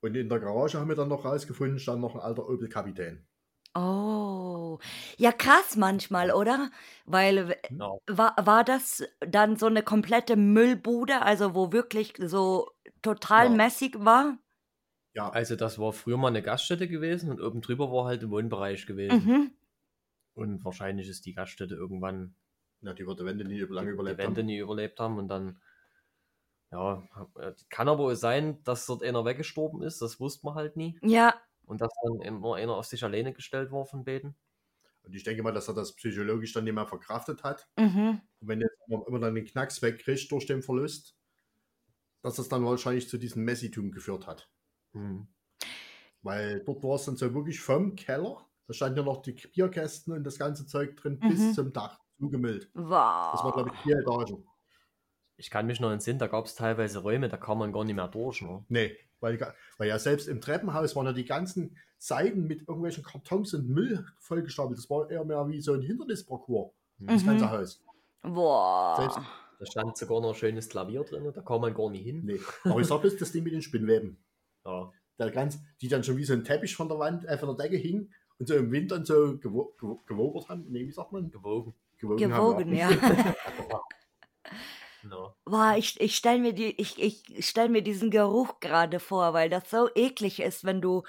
[0.00, 3.24] Und in der Garage haben wir dann noch rausgefunden, stand noch ein alter Opel Kapitän.
[3.74, 4.78] Oh.
[5.16, 6.70] Ja, krass manchmal, oder?
[7.06, 7.98] Weil Ja.
[8.06, 13.50] war, war das dann so eine komplette Müllbude, also wo wirklich so total Ja.
[13.50, 14.36] messig war?
[15.14, 18.30] Ja, Also das war früher mal eine Gaststätte gewesen und oben drüber war halt ein
[18.30, 19.32] Wohnbereich gewesen.
[19.32, 19.54] Mhm.
[20.34, 22.34] Und wahrscheinlich ist die Gaststätte irgendwann
[22.82, 24.44] ja die wird die Wände nie lange die überlebt Wände haben.
[24.44, 25.60] nie überlebt haben und dann
[26.72, 27.06] ja,
[27.36, 30.98] äh, kann aber sein, dass dort einer weggestorben ist, das wusste man halt nie.
[31.02, 31.41] Ja,
[31.72, 34.36] Und dass dann immer einer auf sich alleine gestellt war von beiden.
[35.04, 37.66] Und ich denke mal, dass er das psychologisch dann nicht mehr verkraftet hat.
[37.78, 38.20] mhm.
[38.40, 41.16] Und wenn jetzt immer immer dann den Knacks wegkriegt durch den Verlust,
[42.20, 44.50] dass das dann wahrscheinlich zu diesem Messitum geführt hat.
[44.92, 45.26] Hm.
[46.20, 50.12] Weil dort war es dann so wirklich vom Keller, da standen ja noch die Bierkästen
[50.12, 51.28] und das ganze Zeug drin, Mhm.
[51.30, 52.70] bis zum Dach zugemüllt.
[52.74, 53.32] wow.
[53.32, 54.46] Das war, glaube ich, vier Etagen.
[55.38, 57.96] Ich kann mich noch entsinnen, da gab es teilweise Räume, da kam man gar nicht
[57.96, 58.42] mehr durch.
[58.42, 58.62] Ne?
[58.68, 59.38] Nee, weil,
[59.78, 64.04] weil ja selbst im Treppenhaus waren ja die ganzen Seiten mit irgendwelchen Kartons und Müll
[64.18, 64.76] vollgestapelt.
[64.76, 67.26] Das war eher mehr wie so ein Hindernisparcours, das Mhm.
[67.26, 67.82] ganze Haus.
[68.22, 68.96] Boah.
[68.98, 69.18] Selbst-
[69.60, 72.22] Da stand sogar noch ein schönes Klavier drin, da kam man gar nicht hin.
[72.24, 74.18] Nee, aber ich sag bloß das Ding mit den Spinnweben.
[74.64, 74.90] Ja.
[75.20, 77.56] Der ganz, die dann schon wie so ein Teppich von der Wand, äh, von der
[77.64, 79.72] Decke hing und so im Wind dann so gewo
[80.06, 80.66] gewo haben.
[80.68, 81.30] Nee, wie sagt man?
[81.30, 81.74] Gewogen.
[81.98, 82.90] Gewogen, Gewogen, ja.
[82.90, 82.96] Ja.
[85.44, 89.50] Boah, ich, ich stelle mir, die, ich, ich stell mir diesen Geruch gerade vor, weil
[89.50, 91.02] das so eklig ist, wenn du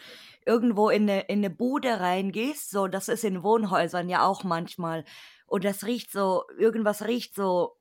[0.45, 2.71] irgendwo in eine, in eine Bude reingehst.
[2.71, 5.05] So, das ist in Wohnhäusern ja auch manchmal.
[5.45, 7.77] Und das riecht so, irgendwas riecht so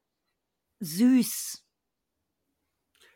[0.81, 1.65] süß.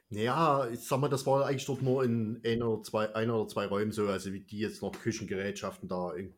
[0.08, 3.48] Ja, ich sag mal, das war eigentlich dort nur in ein oder zwei, ein oder
[3.48, 6.34] zwei Räumen so, also wie die jetzt noch Küchengerätschaften da in,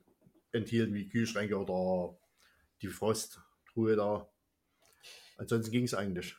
[0.52, 2.18] enthielten, wie Kühlschränke oder
[2.80, 4.28] die Frosttruhe da.
[5.36, 6.36] Ansonsten ging es eigentlich.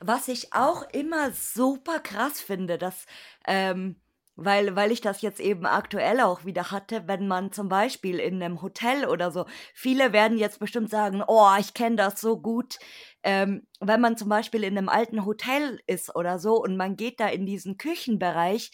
[0.00, 3.06] Was ich auch immer super krass finde, dass
[3.46, 3.96] ähm,
[4.36, 8.42] weil, weil ich das jetzt eben aktuell auch wieder hatte, wenn man zum Beispiel in
[8.42, 12.78] einem Hotel oder so, viele werden jetzt bestimmt sagen, oh, ich kenne das so gut,
[13.22, 17.20] ähm, wenn man zum Beispiel in einem alten Hotel ist oder so und man geht
[17.20, 18.72] da in diesen Küchenbereich,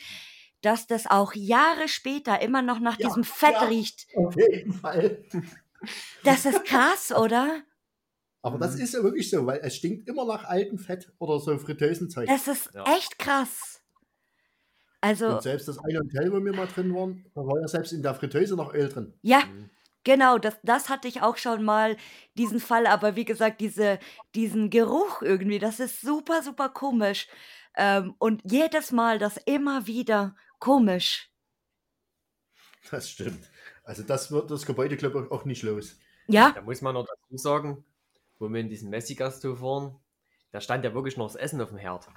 [0.63, 3.65] dass das auch Jahre später immer noch nach Ja, diesem Fett ja.
[3.65, 4.07] riecht.
[4.15, 5.23] Auf jeden Fall.
[6.25, 7.63] Das ist krass, oder?
[8.43, 8.83] Aber das Mhm.
[8.83, 12.27] ist ja wirklich so, weil es stinkt immer nach altem Fett oder so Fritteusenzeug.
[12.29, 12.85] Das ist Ja.
[12.97, 13.83] echt krass.
[15.03, 17.93] Also, Und selbst das eine Hotel, wo wir mal drin waren, da war ja selbst
[17.93, 19.15] in der Fritteuse noch Öl drin.
[19.23, 19.71] ja, Mhm.
[20.03, 21.95] Genau, das, das hatte ich auch schon mal,
[22.35, 23.99] diesen Fall, aber wie gesagt, diese,
[24.35, 27.29] diesen Geruch irgendwie, das ist super, super komisch.
[27.77, 31.31] Ähm, und jedes Mal das immer wieder komisch.
[32.91, 33.51] Das stimmt.
[33.85, 35.99] Also das wird das Gebäude, glaube ich, auch nicht los.
[36.29, 37.85] Ja, Da muss man noch dazu sagen,
[38.41, 39.97] wo wir in diesen Messi-Gasthof waren,
[40.51, 42.09] da stand ja wirklich noch das Essen auf dem Herd.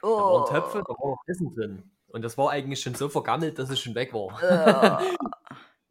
[0.00, 1.90] Da oh, waren Töpfe, da war noch Essen drin.
[2.08, 5.00] Und das war eigentlich schon so vergammelt, dass es schon weg war.
[5.02, 5.04] äh,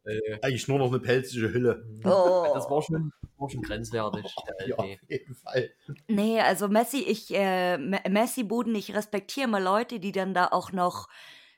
[0.06, 1.82] Äh, Eigentlich nur noch eine pelzige Hülle.
[2.04, 2.46] oh.
[2.52, 4.34] das war schon, war schon grenzwertig.
[4.58, 5.00] Der Ja, LP.
[5.02, 5.70] auf jeden Fall.
[6.08, 10.72] Nee, also Messi, ich, äh, Me- Messi-Buden, ich respektiere mal Leute, die dann da auch
[10.72, 11.08] noch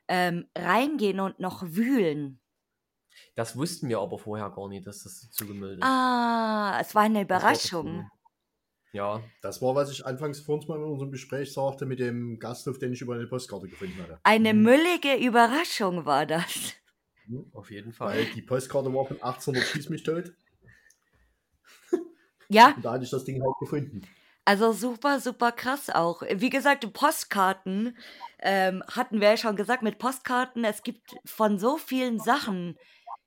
[0.06, 2.38] ähm, reingehen und noch wühlen.
[3.34, 5.84] Das wussten wir aber vorher gar nicht, dass das so zugemüllt ist.
[5.84, 8.08] Ah, es war eine Überraschung.
[8.96, 12.38] Ja, Das war, was ich anfangs vor uns mal in unserem Gespräch sagte, mit dem
[12.38, 14.18] Gasthof, den ich über eine Postkarte gefunden hatte.
[14.24, 14.62] Eine Mhm.
[14.62, 16.74] müllige Überraschung war das.
[17.52, 18.16] auf jeden Fall.
[18.16, 20.32] Weil die Postkarte war von 1800 Schieß mich tot.
[22.48, 24.02] Ja, Und da hatte ich das Ding halt gefunden.
[24.44, 26.22] Also super, super krass auch.
[26.22, 27.98] Wie gesagt, Postkarten
[28.38, 32.78] ähm, hatten wir ja schon gesagt, mit Postkarten, es gibt von so vielen Sachen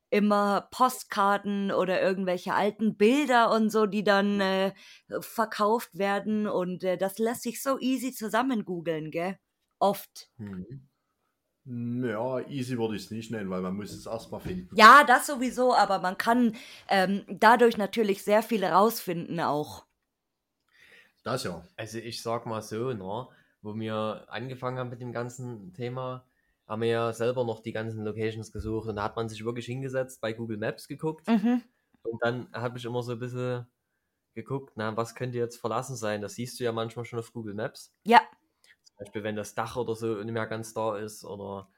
[0.09, 4.73] immer Postkarten oder irgendwelche alten Bilder und so, die dann äh,
[5.19, 9.37] verkauft werden und äh, das lässt sich so easy zusammen googeln, gell?
[9.79, 10.29] Oft.
[10.37, 10.89] Mhm.
[11.71, 14.75] Ja, easy würde ich es nicht nennen, weil man muss es erstmal finden.
[14.75, 16.55] Ja, das sowieso, aber man kann
[16.87, 19.85] ähm, dadurch natürlich sehr viel rausfinden auch.
[21.23, 21.63] Das ja.
[21.75, 23.27] Also ich sag mal so, ne,
[23.61, 26.25] wo wir angefangen haben mit dem ganzen Thema,
[26.69, 29.67] haben wir ja selber noch die ganzen Locations gesucht und da hat man sich wirklich
[29.67, 31.63] hingesetzt, bei Google Maps geguckt Mhm.
[32.03, 33.67] und dann habe ich immer so ein bisschen
[34.35, 36.21] geguckt, na, was könnte jetzt verlassen sein?
[36.21, 37.93] Das siehst du ja manchmal schon auf Google Maps.
[38.03, 38.21] Ja,
[38.83, 41.69] Zum Beispiel, wenn das Dach oder so nicht mehr ganz da ist oder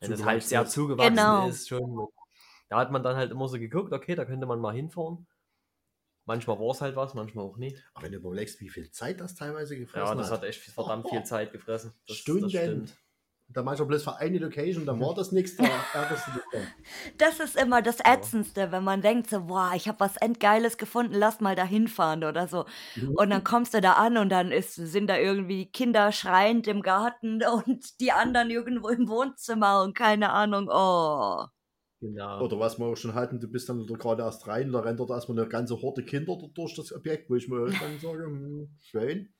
[0.00, 0.72] wenn es halt sehr ist.
[0.72, 1.48] zugewachsen Genau.
[1.48, 2.08] ist schon.
[2.68, 5.26] Da hat man dann halt immer so geguckt, okay, da könnte man mal hinfahren.
[6.24, 7.84] Manchmal war es halt was, manchmal auch nicht.
[7.94, 10.40] Aber wenn du überlegst, wie viel Zeit das teilweise gefressen Ja, das hat.
[10.40, 11.92] hat echt verdammt viel Zeit gefressen.
[12.08, 12.42] Das, Stunden.
[12.42, 12.96] Das stimmt.
[13.48, 16.66] Da manchmal bloß für eine Location, dann war das nichts, da ärgerst du dich dann.
[17.16, 21.14] Das ist immer das Ätzendste, wenn man denkt so, boah, ich habe was Endgeiles gefunden,
[21.14, 22.66] lass mal da hinfahren oder so.
[23.14, 26.82] Und dann kommst du da an und dann ist, sind da irgendwie Kinder schreiend im
[26.82, 31.44] Garten und die anderen irgendwo im Wohnzimmer und keine Ahnung, oh.
[32.00, 32.44] Genau.
[32.44, 35.00] Oder was wir auch schon hatten, du bist dann da gerade erst rein, da rennt
[35.00, 38.68] dort erstmal eine ganze Horde Kinder durch das Objekt, wo ich mir dann sage, hm,
[38.80, 39.32] schön.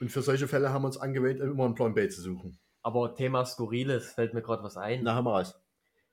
[0.00, 2.58] Und für solche Fälle haben wir uns angewöhnt, immer einen Plan B zu suchen.
[2.82, 5.02] Aber Thema Skurriles fällt mir gerade was ein.
[5.02, 5.60] Na, haben wir was.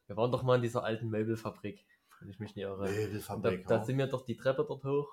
[0.08, 1.86] Wir waren doch mal in dieser alten Möbelfabrik,
[2.20, 2.78] wenn ich mich nicht irre.
[2.80, 3.68] Und da, Möbelfabrik.
[3.68, 5.08] da sind wir doch die Treppe dort hoch.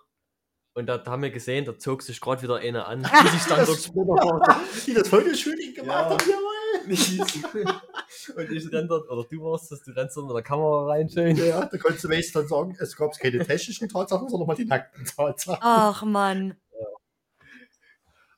[0.74, 3.66] Und da haben wir gesehen, da zog sich gerade wieder eine an, die sich dann
[3.66, 6.10] dort die das Fotoshooting gemacht Ja.
[6.10, 6.52] haben, jawohl.
[8.36, 11.08] Und ich renn dort, oder du warst das, du rennst dort mit der Kamera rein,
[11.08, 11.36] schön.
[11.36, 14.64] Ja, da konntest du wenigstens dann sagen, es gab keine technischen Tatsachen, sondern mal die
[14.64, 15.58] nackten Tatsachen.
[15.60, 16.56] Ach Mann.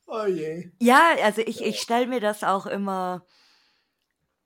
[0.07, 0.71] Oh je.
[0.81, 3.27] Ja, also ich, ich stelle mir das auch immer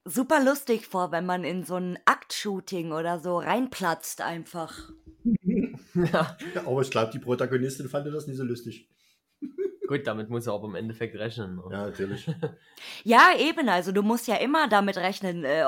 [0.04, 4.90] super lustig vor, wenn man in so ein Aktshooting oder so reinplatzt einfach.
[5.94, 6.36] Ja.
[6.64, 8.88] Aber ich glaube, die Protagonistin fand das nicht so lustig.
[9.88, 11.56] Gut, damit muss er aber im Endeffekt rechnen.
[11.56, 11.62] ne?
[11.70, 12.30] Ja, natürlich.
[13.02, 15.64] Ja, eben, also du musst ja immer damit rechnen, äh,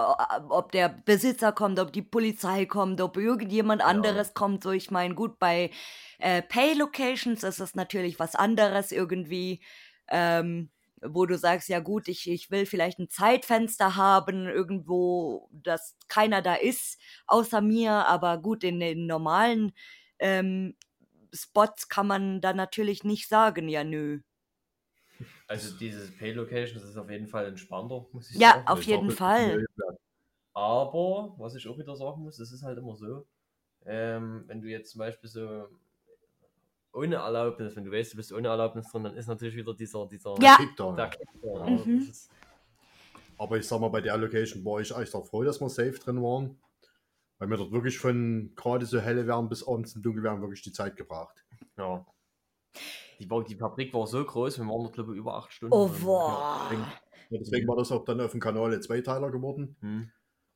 [0.49, 4.63] ob der Besitzer kommt, ob die Polizei kommt, ob irgendjemand anderes kommt.
[4.63, 5.71] So, ich meine, gut, bei
[6.19, 9.61] äh, Pay-Locations ist es natürlich was anderes irgendwie,
[10.09, 10.71] ähm,
[11.03, 16.43] wo du sagst, ja gut, ich, ich will vielleicht ein Zeitfenster haben, irgendwo, dass keiner
[16.43, 19.73] da ist, außer mir, aber gut, in den normalen
[20.19, 20.77] ähm,
[21.35, 24.21] Spots kann man da natürlich nicht sagen, ja nö.
[25.49, 28.65] Also dieses Pay Locations ist auf jeden Fall entspannter, muss ich Ja, sagen.
[28.67, 29.65] auf Ich jeden Fall.
[30.55, 33.27] Aber, was ich auch wieder sagen muss, es ist halt immer so,
[33.87, 35.69] ähm, wenn du jetzt zum Beispiel so
[36.93, 40.07] ohne Erlaubnis, wenn du weißt, du bist ohne Erlaubnis drin, dann ist natürlich wieder dieser,
[40.09, 40.57] dieser Ja.
[40.57, 40.93] Kick da.
[40.97, 42.07] der Kick da, Mhm.
[42.07, 42.29] das
[43.39, 45.99] Aber ich sag mal, bei der Location war ich echt auch froh, dass wir safe
[45.99, 46.59] drin waren.
[47.41, 50.63] Weil wir dort wirklich von gerade so helle werden bis abends im Dunkel werden wirklich
[50.63, 51.45] die Zeit gebraucht.
[51.77, 52.07] ja.
[53.19, 55.75] Die, war, die Fabrik war so groß, wir waren dort glaube ich über acht Stunden.
[55.75, 56.71] Oh, boah.
[57.31, 59.77] Ja, deswegen war das auch dann auf dem Kanal ein Zweiteiler geworden.
[59.81, 60.11] Hm.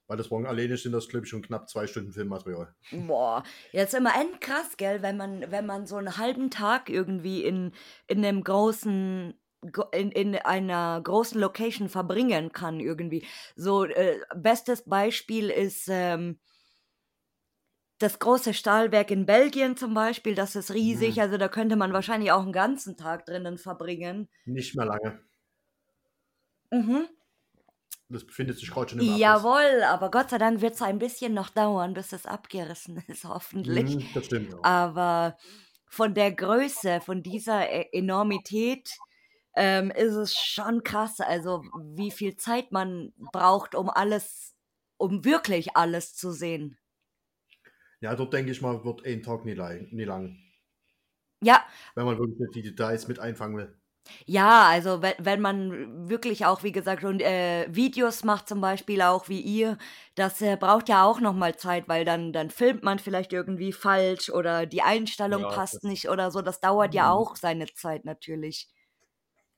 [0.06, 2.74] Weil das waren alleine sind das, glaube ich, schon knapp zwei Stunden Filmmaterial.
[2.92, 3.42] Boah,
[3.72, 7.72] jetzt immer endkrass, gell, wenn man, wenn man so einen halben Tag irgendwie in,
[8.06, 9.34] in einem großen,
[9.72, 13.26] gro- in, in einer großen Location verbringen kann, irgendwie.
[13.56, 16.38] So, äh, bestes Beispiel ist ähm,
[17.98, 21.22] das große Stahlwerk in Belgien zum Beispiel, das ist riesig, Mhm.
[21.22, 24.28] also da könnte man wahrscheinlich auch einen ganzen Tag drinnen verbringen.
[24.44, 25.20] Nicht mehr lange.
[26.70, 27.08] Mhm.
[28.08, 29.20] Das befindet sich gerade schon im Abriss.
[29.20, 33.24] Jawohl, aber Gott sei Dank wird es ein bisschen noch dauern, bis es abgerissen ist,
[33.24, 33.96] hoffentlich.
[33.96, 34.52] Mhm, das stimmt.
[34.52, 34.58] Ja.
[34.62, 35.36] Aber
[35.88, 38.90] von der Größe, von dieser E- Enormität
[39.56, 41.62] ähm, ist es schon krass, also
[41.94, 44.54] wie viel Zeit man braucht, um alles,
[44.96, 46.76] um wirklich alles zu sehen.
[48.04, 50.38] Ja, dort denke ich mal, wird ein Tag nie, lang, nie lang.
[51.40, 53.80] Ja, Wenn man wirklich die Details mit einfangen will.
[54.26, 59.00] ja, also wenn, wenn man wirklich auch, wie gesagt, schon äh, Videos macht, zum Beispiel
[59.02, 59.78] auch wie ihr,
[60.14, 64.28] das äh, braucht ja auch nochmal Zeit, weil dann, dann filmt man vielleicht irgendwie falsch
[64.30, 66.42] oder die Einstellung Ja, passt nicht oder so.
[66.42, 67.12] Das dauert ja Mhm.
[67.12, 68.68] auch seine Zeit natürlich.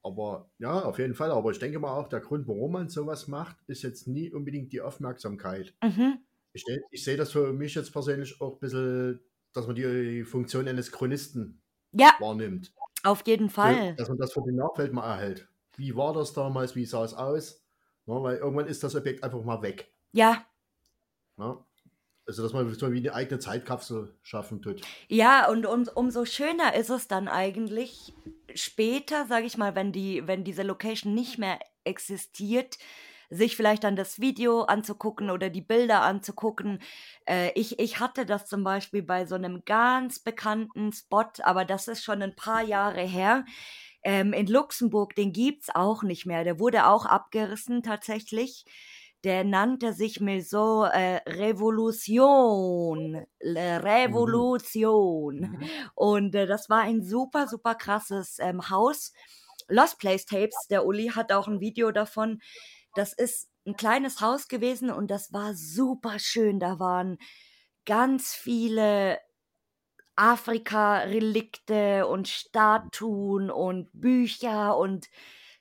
[0.03, 1.31] Aber ja, auf jeden Fall.
[1.31, 4.73] Aber ich denke mal auch, der Grund, warum man sowas macht, ist jetzt nie unbedingt
[4.73, 5.77] die Aufmerksamkeit.
[5.83, 6.27] Mhm.
[6.57, 9.21] Ich, ich sehe das für mich jetzt persönlich auch ein bisschen,
[9.53, 12.73] dass man die Funktion eines Chronisten Ja, wahrnimmt.
[13.03, 13.95] auf jeden Fall.
[13.97, 15.49] dass man das für den Nachwelt mal erhält.
[15.77, 16.75] Wie war das damals?
[16.75, 17.65] Wie sah es aus?
[18.07, 19.93] Na, weil irgendwann ist das Objekt einfach mal weg.
[20.13, 20.47] Ja,
[21.37, 21.65] Na?
[22.27, 24.83] Also, dass man so wie eine eigene Zeitkapsel schaffen tut.
[25.09, 28.15] Ja, und um, umso schöner ist es dann eigentlich
[28.55, 32.79] später, sage ich mal, wenn die, wenn diese Location nicht mehr existiert,
[33.31, 36.81] sich vielleicht dann das Video anzugucken oder die Bilder anzugucken.
[37.27, 41.89] Äh, ich, ich hatte das zum Beispiel bei so einem ganz bekannten Spot, aber das
[41.89, 43.45] ist schon ein paar Jahre her.
[44.03, 46.45] Ähm, in Luxemburg, den gibt's auch nicht mehr.
[46.45, 48.65] Der wurde auch abgerissen tatsächlich.
[49.25, 53.27] Der nannte sich Maison äh, Revolution.
[53.41, 55.41] Le Revolution.
[55.41, 55.71] Mhm.
[55.97, 59.13] Und äh, das war ein super, super krasses ähm, Haus.
[59.69, 62.41] Lost Place Tapes, der Uli hat auch ein Video davon.
[62.97, 66.61] Das ist ein kleines Haus gewesen und das war super schön.
[66.61, 67.19] Da waren
[67.87, 69.19] ganz viele
[70.17, 75.09] Afrika-Relikte und Statuen und Bücher und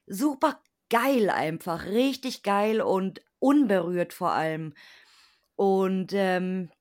[0.07, 1.85] super geil einfach.
[1.85, 4.73] Richtig geil und unberührt vor allem.
[5.55, 6.71] Und ähm,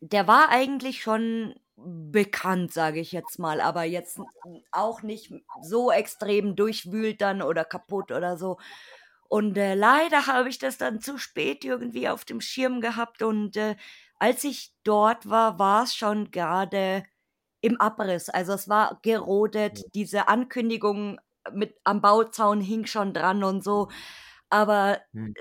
[0.00, 4.20] der war eigentlich schon bekannt, sage ich jetzt mal, aber jetzt
[4.72, 8.58] auch nicht so extrem durchwühlt dann oder kaputt oder so.
[9.28, 13.56] Und äh, leider habe ich das dann zu spät irgendwie auf dem Schirm gehabt und
[13.56, 13.76] äh,
[14.18, 17.04] als ich dort war, war es schon gerade
[17.62, 18.28] im Abriss.
[18.30, 21.18] Also es war gerodet, diese Ankündigung
[21.52, 23.88] mit am Bauzaun hing schon dran und so.
[24.50, 25.32] Aber Hm.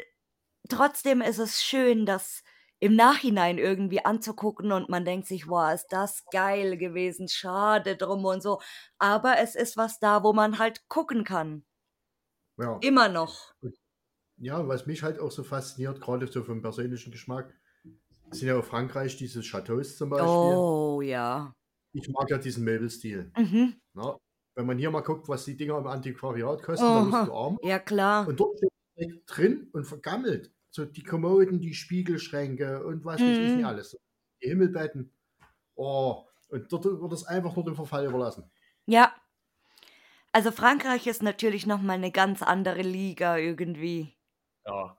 [0.70, 2.44] trotzdem ist es schön, das
[2.80, 8.26] im Nachhinein irgendwie anzugucken und man denkt sich, wow, ist das geil gewesen, schade drum
[8.26, 8.60] und so.
[9.00, 11.66] Aber es ist was da, wo man halt gucken kann.
[12.58, 12.78] Ja.
[12.82, 13.54] Immer noch.
[14.38, 17.54] ja, was mich halt auch so fasziniert, gerade so vom persönlichen Geschmack,
[18.32, 20.28] sind ja auch Frankreich diese Chateaus zum Beispiel.
[20.30, 21.54] Oh, ja.
[21.94, 23.32] Ich mag ja diesen Möbelstil.
[23.38, 23.76] Mhm.
[23.94, 24.18] Na,
[24.56, 27.02] wenn man hier mal guckt, was die Dinger im Antiquariat kosten, Aha.
[27.02, 27.58] dann bist du arm.
[27.62, 28.28] Ja, klar.
[28.28, 30.52] Und dort steht direkt drin und vergammelt.
[30.72, 33.56] So die Kommoden, die Spiegelschränke und was weiß ich Mhm.
[33.58, 33.98] nicht alles.
[34.44, 35.12] Die Himmelbetten.
[35.76, 38.50] Oh, und dort wird es einfach nur dem Verfall überlassen.
[38.86, 39.14] Ja.
[40.36, 44.18] Also Frankreich ist natürlich noch mal eine ganz andere Liga irgendwie.
[44.66, 44.98] Ja,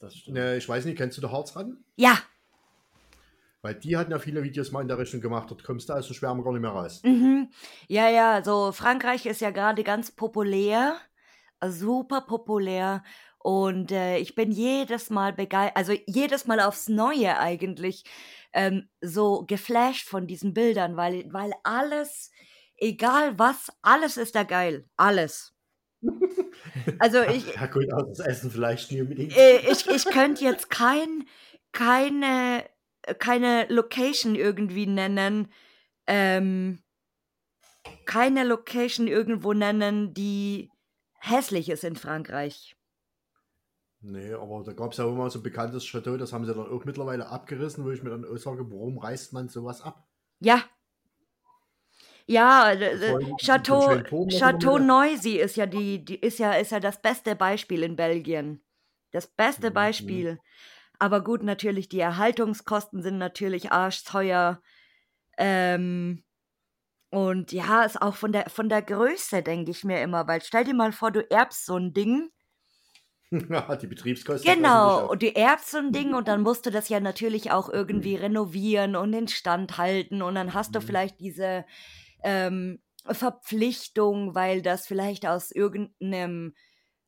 [0.00, 0.36] das stimmt.
[0.36, 1.84] Ne, ich weiß nicht, kennst du die Harzratten?
[1.94, 2.18] Ja.
[3.62, 5.48] Weil die hatten ja viele Videos mal in der Richtung gemacht.
[5.48, 7.00] Dort kommst du aus dem Schwärmen gar nicht mehr raus.
[7.04, 7.52] Mhm.
[7.86, 10.96] Ja, ja, so Frankreich ist ja gerade ganz populär,
[11.64, 13.04] super populär.
[13.38, 18.02] Und äh, ich bin jedes Mal begeistert, also jedes Mal aufs Neue eigentlich,
[18.52, 22.32] ähm, so geflasht von diesen Bildern, weil, weil alles,
[22.76, 24.88] egal was, alles ist da geil.
[24.96, 25.54] Alles.
[26.98, 29.36] Also ich, Ja gut, aber das Essen vielleicht nie unbedingt.
[29.36, 31.26] äh, ich, ich könnte jetzt kein,
[31.72, 32.64] keine,
[33.18, 35.50] keine Location irgendwie nennen,
[36.06, 36.82] ähm,
[38.06, 40.70] keine Location irgendwo nennen, die
[41.18, 42.76] hässlich ist in Frankreich.
[44.00, 46.52] Nee, aber da gab es ja auch mal so ein bekanntes Chateau, das haben sie
[46.52, 50.06] dann auch mittlerweile abgerissen, wo ich mir dann auch sage, warum reißt man sowas ab?
[50.40, 50.62] Ja.
[52.26, 53.98] Ja, mit so Chateau,
[54.28, 54.78] Chateau.
[54.78, 58.64] Noisy ist ja die, die ist ja, ist ja das beste Beispiel in Belgien.
[59.12, 60.40] Das beste Mhm, Beispiel.
[60.98, 64.62] Aber gut, natürlich, die Erhaltungskosten sind natürlich arschteuer.
[65.38, 66.24] Ähm,
[67.10, 70.64] und ja, ist auch von der, von der Größe, denke ich mir immer, weil stell
[70.64, 72.30] dir mal vor, du erbst so ein Ding
[73.80, 74.42] die Betriebskosten.
[74.42, 78.14] Genau, und die Ärzte und Ding, und dann musst du das ja natürlich auch irgendwie
[78.14, 80.82] renovieren und in Stand halten und dann hast du Mhm.
[80.82, 81.64] vielleicht diese
[82.24, 86.54] ähm, Verpflichtung, weil das vielleicht aus irgendeinem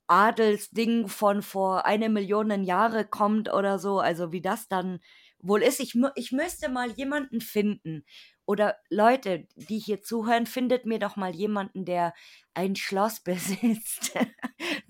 [0.07, 5.01] Adelsding von vor eine Million Jahre kommt oder so, also wie das dann
[5.41, 5.81] wohl ist.
[5.81, 8.05] Ich, ich müsste mal jemanden finden.
[8.45, 12.15] Oder Leute, die hier zuhören, findet mir doch mal jemanden, der
[12.55, 14.13] ein Schloss besitzt,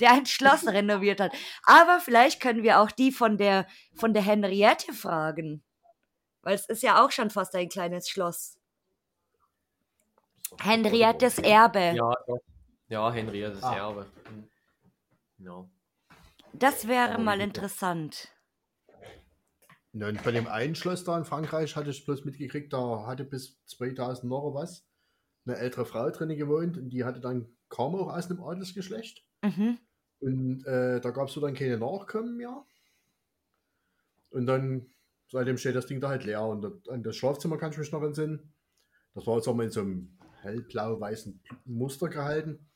[0.00, 1.34] der ein Schloss renoviert hat.
[1.64, 5.62] Aber vielleicht können wir auch die von der, von der Henriette fragen.
[6.42, 8.58] Weil es ist ja auch schon fast ein kleines Schloss.
[10.60, 11.94] Henriettes Erbe.
[11.96, 12.14] Ja,
[12.88, 13.76] ja Henriettes Ah.
[13.76, 14.06] Erbe.
[14.28, 14.48] Hm.
[15.38, 15.68] Ja.
[16.52, 18.28] Das wäre mal interessant.
[19.92, 23.24] Ja, und bei dem einen Schloss da in Frankreich hatte ich bloß mitgekriegt, da hatte
[23.24, 24.86] bis 2000 noch was
[25.46, 29.24] eine ältere Frau drin gewohnt und die hatte dann, kam auch aus einem Adelsgeschlecht.
[29.42, 29.78] Mhm.
[30.20, 32.64] Und äh, da gab es so dann keine Nachkommen mehr.
[34.30, 34.86] Und dann,
[35.28, 36.42] seitdem steht das Ding da halt leer.
[36.42, 38.52] Und an das Schlafzimmer kann ich mich noch entsinnen.
[39.14, 40.15] Das war jetzt auch mal in so einem
[40.46, 42.66] hellblau-weißen Muster gehalten.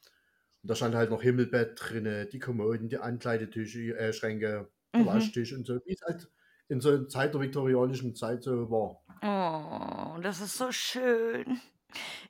[0.62, 5.06] Und da stand halt noch Himmelbett drin, die Kommoden, die Ankleidetische, äh, Schränke, Mhm.
[5.06, 6.28] Waschtisch und so, wie es halt
[6.68, 9.00] in so einer Zeit der viktorianischen Zeit so war.
[9.22, 11.60] Oh, das ist so schön.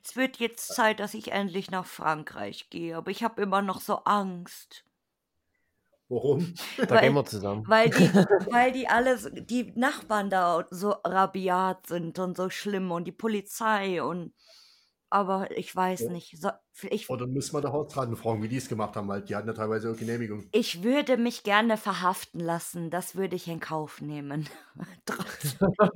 [0.03, 3.81] Es wird jetzt Zeit, dass ich endlich nach Frankreich gehe, aber ich habe immer noch
[3.81, 4.85] so Angst.
[6.07, 6.53] Warum?
[6.77, 7.63] Da Weil- gehen wir zusammen.
[7.67, 7.95] Weil die,
[8.53, 13.11] weil die alle, so- die Nachbarn da so rabiat sind und so schlimm und die
[13.11, 14.33] Polizei und.
[15.13, 16.11] Aber ich weiß Ja.
[16.11, 16.41] nicht.
[16.41, 16.49] So,
[16.89, 19.47] ich, Oder müssen wir der Hausraten fragen, wie die es gemacht haben, weil die hatten
[19.47, 20.45] ja teilweise auch Genehmigung.
[20.53, 22.89] ich würde mich gerne verhaften lassen.
[22.89, 24.49] Das würde ich in Kauf nehmen.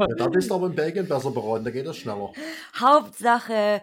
[0.08, 2.32] Ja, da bist du aber in Belgien besser beraten, da geht das schneller.
[2.78, 3.82] Hauptsache,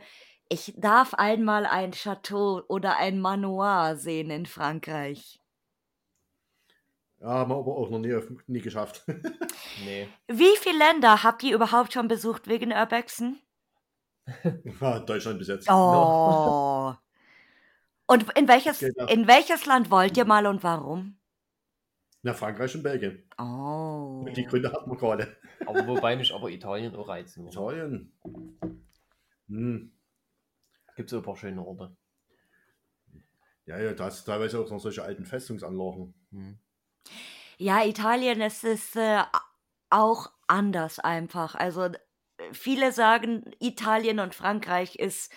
[0.48, 5.38] ich darf einmal ein Chateau oder ein Manoir sehen in Frankreich.
[7.20, 8.14] Ja, haben wir aber auch noch nie,
[8.46, 9.04] nie geschafft.
[9.84, 10.08] Nee.
[10.28, 13.40] Wie viele Länder habt ihr überhaupt schon besucht wegen Urbexen?
[15.06, 15.68] Deutschland bis jetzt.
[15.70, 16.94] Oh.
[18.06, 19.08] Und in welches, Geht auch.
[19.08, 21.16] in welches Land wollt ihr mal und warum?
[22.22, 23.24] Na, Frankreich und Belgien.
[23.38, 24.24] Oh.
[24.26, 25.36] Und die Gründe hatten wir gerade.
[25.66, 27.52] Aber wobei mich aber Italien auch reizen würde.
[27.52, 28.12] Italien.
[29.48, 29.92] Hm.
[30.94, 31.96] Gibt es ein paar schöne Orte.
[33.66, 36.14] Ja, ja, da hast du teilweise auch noch solche alten Festungsanlagen.
[36.30, 36.58] Hm.
[37.58, 39.22] Ja, Italien es ist äh,
[39.88, 41.54] auch anders einfach.
[41.54, 41.88] Also
[42.52, 45.32] viele sagen, Italien und Frankreich ist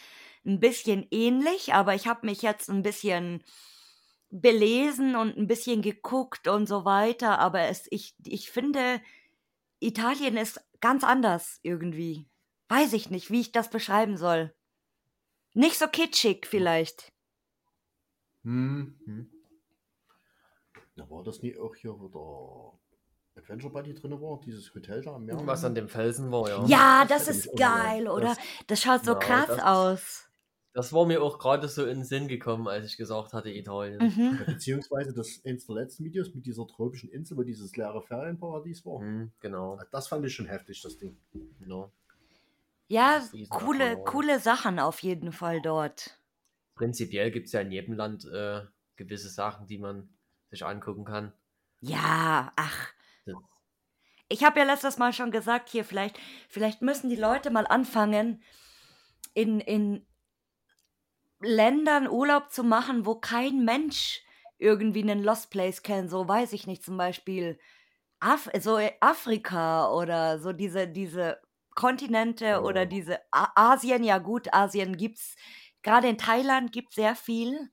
[0.45, 3.43] ein bisschen ähnlich, aber ich habe mich jetzt ein bisschen
[4.29, 7.39] belesen und ein bisschen geguckt und so weiter.
[7.39, 9.01] Aber es, ich, ich finde,
[9.79, 12.27] Italien ist ganz anders irgendwie.
[12.67, 14.53] Weiß ich nicht, wie ich das beschreiben soll.
[15.53, 17.13] Nicht so kitschig vielleicht.
[18.43, 18.99] Hm.
[19.05, 19.31] Hm.
[20.95, 22.79] Na, war das nie auch hier, wo der
[23.45, 24.39] Adventure Buddy drin war?
[24.43, 25.39] Dieses Hotel da am Meer?
[25.45, 26.65] Was an dem Felsen war, ja.
[26.65, 28.27] Ja, das das ist geil, oder?
[28.29, 28.37] das-
[28.67, 30.21] Das schaut so Ja, krass das- aus.
[30.73, 33.97] Das war mir auch gerade so in den Sinn gekommen, als ich gesagt hatte Italien.
[33.97, 34.39] Mhm.
[34.39, 38.85] Ja, beziehungsweise das eins der letzten Videos mit dieser tropischen Insel, wo dieses leere Ferienparadies
[38.85, 38.99] war.
[38.99, 39.79] Hm, genau.
[39.91, 41.15] Das fand ich schon heftig, das Ding.
[41.59, 41.93] genau.
[42.89, 46.19] Ja, coole, coole Sachen auf jeden Fall dort.
[46.75, 48.61] Prinzipiell gibt es ja in jedem Land äh,
[48.97, 50.09] gewisse Sachen, die man
[50.49, 51.31] sich angucken kann.
[51.79, 52.89] Ja, ach.
[54.29, 56.19] Ich habe ja letztes Mal schon gesagt, hier, vielleicht,
[56.49, 58.41] vielleicht müssen die Leute mal anfangen,
[59.33, 60.05] in, in
[61.41, 64.21] Ländern Urlaub zu machen, wo kein Mensch
[64.57, 66.09] irgendwie einen Lost Place kennt.
[66.09, 67.59] So weiß ich nicht, zum Beispiel
[68.19, 71.41] Af so Afrika oder so diese, diese
[71.75, 72.87] Kontinente oder Oh.
[72.87, 75.35] diese A Asien, ja gut, Asien gibt's.
[75.83, 77.69] Gerade in Thailand gibt sehr viel.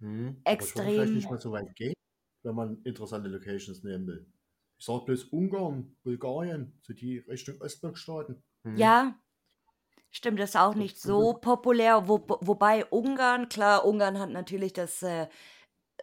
[0.00, 1.14] hm, wollte vielleicht Extrem.
[1.14, 1.94] nicht mal so weit gehen,
[2.42, 4.26] wenn man interessante Locations nehmen will.
[4.78, 8.42] Ich sag bloß Ungarn, Bulgarien, so die Richtung Ostblockstaaten.
[8.64, 8.76] hm.
[8.76, 9.14] Ja,
[10.10, 12.08] stimmt, das ist auch nicht so populär.
[12.08, 15.28] Wo, wobei Ungarn, klar, Ungarn hat natürlich das äh,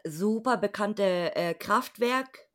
[0.03, 2.49] super bekannte äh, Kraftwerk.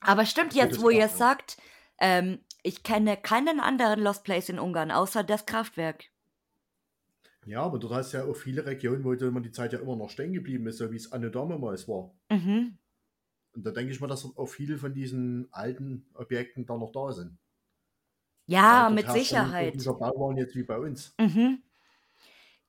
[0.00, 1.56] Aber stimmt jetzt, wo ihr es sagt,
[1.98, 6.04] ähm, ich kenne keinen anderen Lost Place in Ungarn, außer das Kraftwerk.
[7.46, 9.96] Ja, aber dort hast du ja auch viele Regionen, wo man die Zeit ja immer
[9.96, 12.14] noch stehen geblieben ist, so wie es Anno damals war.
[12.30, 12.78] Mhm.
[13.54, 17.12] Und da denke ich mal, dass auch viele von diesen alten Objekten da noch da
[17.12, 17.38] sind.
[18.46, 19.74] Ja, mit Sicherheit.
[19.74, 21.18] Dieser Bauwahn jetzt wie bei uns.
[21.18, 21.62] Mhm.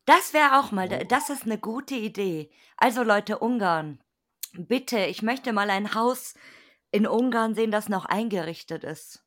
[0.05, 2.51] Das wäre auch mal, das ist eine gute Idee.
[2.77, 3.99] Also Leute, Ungarn,
[4.53, 6.35] bitte, ich möchte mal ein Haus
[6.91, 9.25] in Ungarn sehen, das noch eingerichtet ist.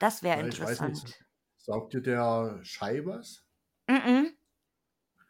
[0.00, 0.82] Das wäre Ja, ich weiß interessant.
[0.82, 1.22] nicht.
[1.58, 3.46] Sagt dir der Schei was?
[3.88, 4.38] Mhm.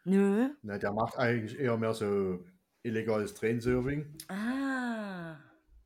[0.05, 0.49] Nö.
[0.61, 2.45] Na, der macht eigentlich eher mehr so
[2.83, 4.05] illegales Trainsurfing.
[4.27, 5.37] Ah.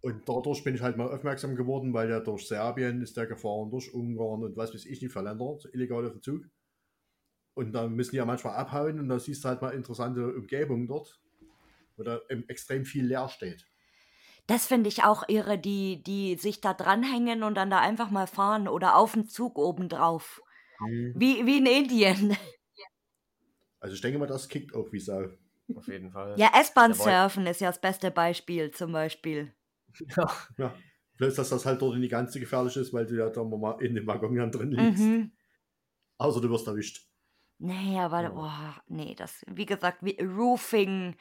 [0.01, 3.71] Und dadurch bin ich halt mal aufmerksam geworden, weil der durch Serbien ist der gefahren,
[3.71, 6.43] durch Ungarn und was weiß ich nicht für Länder, illegal auf dem Zug.
[7.53, 10.87] Und dann müssen die ja manchmal abhauen und da siehst du halt mal interessante Umgebungen
[10.87, 11.21] dort,
[11.95, 13.65] wo da extrem viel leer steht.
[14.47, 18.27] Das finde ich auch irre, die, die sich da dranhängen und dann da einfach mal
[18.27, 20.41] fahren oder auf den Zug obendrauf.
[21.15, 22.37] Wie, wie in Indien.
[23.79, 25.29] Also ich denke mal, das kickt auch wie Sau.
[25.75, 26.35] Auf jeden Fall.
[26.37, 27.05] Ja, S-Bahn Jawohl.
[27.05, 29.53] surfen ist ja das beste Beispiel zum Beispiel.
[30.57, 30.73] Ja.
[31.17, 33.79] Bloß, dass das halt dort nicht ganz so gefährlich ist, weil du ja da mal
[33.83, 35.03] in dem Waggon ja drin liegst.
[35.03, 35.31] Mhm.
[36.17, 37.07] Außer du wirst erwischt.
[37.59, 38.29] Nee, aber, Ja.
[38.29, 41.15] boah, nee, das, wie gesagt, wie Roofing,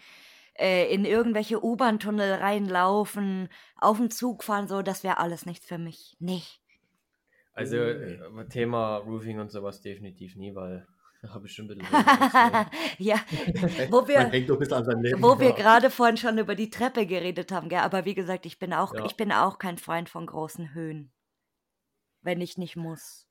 [0.54, 5.78] äh, in irgendwelche U-Bahn-Tunnel reinlaufen, auf den Zug fahren, so, das wäre alles nichts für
[5.78, 6.16] mich.
[6.20, 6.42] Nee.
[7.52, 7.82] Also Nee.
[7.82, 10.86] äh, Thema Roofing und sowas definitiv nie, weil
[11.28, 11.86] habe ich schon ein bisschen.
[12.98, 13.16] Ja,
[13.90, 15.22] wo Man wir, hängt doch ein bisschen an seinem Leben.
[15.22, 17.78] wo wir gerade vorhin schon über die Treppe geredet haben, gell?
[17.80, 19.04] Aber wie gesagt, ich bin auch, Ja.
[19.06, 21.12] ich bin auch kein Freund von großen Höhen.
[22.22, 23.26] Wenn ich nicht muss.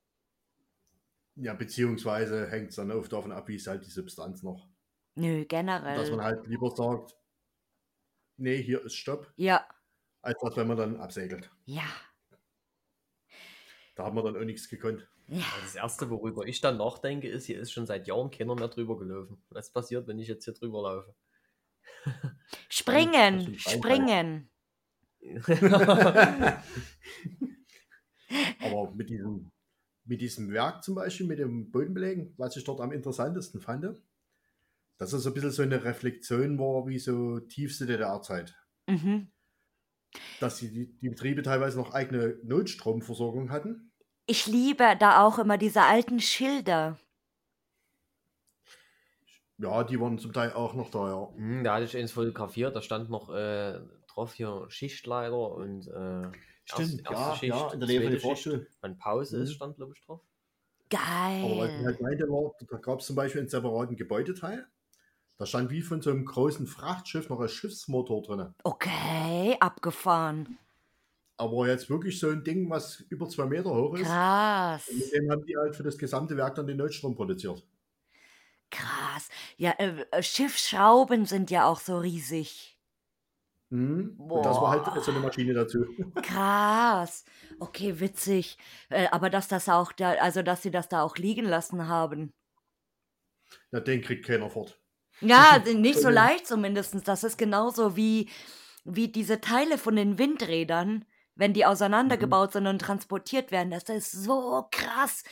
[1.36, 4.68] Ja, beziehungsweise hängt es dann oft davon ab, wie ist halt die Substanz noch.
[5.14, 6.18] Nö, Dass man generell.
[6.20, 7.16] halt lieber sagt,
[8.36, 9.66] nee, hier ist Stopp, Ja,
[10.20, 11.50] als dass wenn man dann absegelt.
[11.64, 11.84] ja,
[13.94, 15.08] Da haben wir dann auch nichts gekonnt.
[15.32, 15.38] Ja.
[15.38, 18.68] Ja, Das erste, worüber ich dann nachdenke, ist, hier ist schon seit Jahren keiner mehr
[18.68, 19.42] drüber gelaufen.
[19.50, 21.14] Was passiert, wenn ich jetzt hier drüber laufe?
[22.68, 24.50] Springen, springen.
[28.60, 29.52] Aber mit diesem,
[30.04, 33.84] mit diesem Werk zum Beispiel, mit dem Bodenbelegen, was ich dort am interessantesten fand,
[34.98, 38.56] dass es so ein bisschen so eine Reflexion war, wie so tiefste DDR-Zeit.
[38.88, 39.30] Mhm.
[40.40, 43.91] Dass die, die Betriebe teilweise noch eigene Notstromversorgung hatten.
[44.26, 46.98] Ich liebe da auch immer diese alten Schilder.
[49.58, 51.34] Ja, die waren zum Teil auch noch da, ja.
[51.36, 56.32] Hm, da hatte ich eins fotografiert, da stand noch äh, drauf hier Schichtleiter und äh,
[56.64, 58.66] Stimmt, erste ja, Schicht, ja, in der Nähe von zweite der Schicht, Vorschule.
[58.80, 59.42] Wann Pause Mhm.
[59.42, 60.22] ist, stand glaube ich drauf.
[61.40, 61.84] Aber was ich Geil.
[61.84, 64.66] halt meinte, war, da gab es zum Beispiel einen separaten Gebäudeteil.
[65.38, 68.54] Da stand wie von so einem großen Frachtschiff noch ein Schiffsmotor drin.
[68.64, 70.58] Okay, abgefahren.
[71.36, 74.06] Aber jetzt wirklich so ein Ding, was über zwei Meter hoch ist.
[74.06, 74.90] Krass.
[74.92, 77.66] Mit dem haben die halt für das gesamte Werk dann den Notstrom produziert.
[78.70, 79.28] Krass.
[79.56, 82.78] Ja, äh, äh, Schiffsschrauben sind ja auch so riesig.
[83.70, 84.16] Mhm.
[84.18, 85.84] Und das war halt so eine Maschine dazu.
[86.22, 87.24] Krass.
[87.58, 88.58] Okay, witzig.
[88.88, 92.32] Äh, aber dass das auch da, also dass sie das da auch liegen lassen haben.
[93.70, 94.78] Na, den kriegt keiner fort.
[95.20, 96.14] Ja, nicht so Mhm.
[96.14, 96.96] leicht zumindest.
[97.08, 98.28] Das ist genauso wie,
[98.84, 101.04] wie diese Teile von den Windrädern,
[101.34, 103.70] wenn die auseinandergebaut sind und transportiert werden.
[103.70, 105.24] Das ist so krass.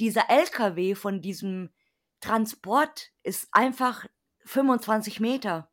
[0.00, 1.70] Dieser LKW von diesem
[2.20, 4.06] Transport ist einfach
[4.44, 5.70] 25 Meter.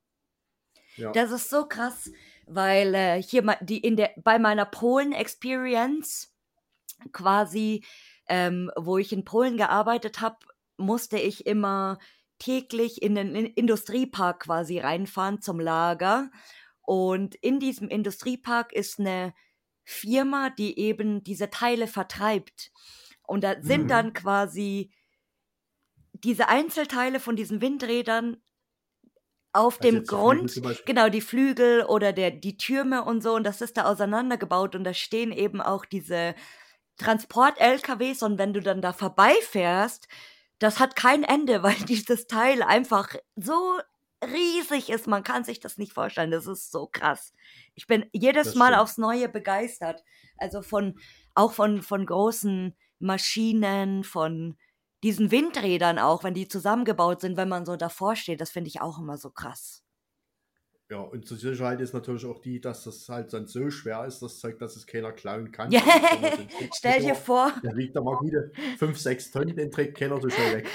[0.95, 1.11] Ja.
[1.11, 2.11] Das ist so krass,
[2.45, 6.35] weil äh, hier die in der bei meiner Polen Experience
[7.13, 7.85] quasi,
[8.27, 10.37] ähm, wo ich in Polen gearbeitet habe,
[10.77, 11.99] musste ich immer
[12.39, 16.31] täglich in den In- Industriepark quasi reinfahren zum Lager.
[16.81, 19.33] Und in diesem Industriepark ist eine
[19.89, 22.71] Firma, die eben diese Teile vertreibt.
[23.23, 23.87] Und da sind Mhm.
[23.89, 24.91] dann quasi
[26.13, 28.37] diese Einzelteile von diesen Windrädern
[29.51, 33.61] auf Also dem Grund, genau, die Flügel oder der, die Türme und so, und das
[33.61, 36.35] ist da auseinandergebaut und da stehen eben auch diese
[36.97, 40.07] Transport-LKWs und wenn du dann da vorbeifährst,
[40.59, 43.79] das hat kein Ende, weil dieses Teil einfach so
[44.23, 47.33] riesig ist, man kann sich das nicht vorstellen, das ist so krass.
[47.75, 48.81] Ich bin jedes Das Mal stimmt.
[48.81, 50.03] aufs Neue begeistert,
[50.37, 50.99] also von,
[51.35, 54.57] auch von, von großen Maschinen, von
[55.03, 58.81] diesen Windrädern auch, wenn die zusammengebaut sind, wenn man so davor steht, das finde ich
[58.81, 59.83] auch immer so krass.
[60.91, 64.23] Ja, und zur Sicherheit ist natürlich auch die, dass das halt dann so schwer ist,
[64.23, 65.71] das Zeug, dass es keiner klauen kann.
[65.71, 65.81] Schritt
[66.75, 70.27] stell dir vor, Der wiegt da mal gute 5, 6 Tonnen, den trägt keiner so
[70.29, 70.67] schnell weg.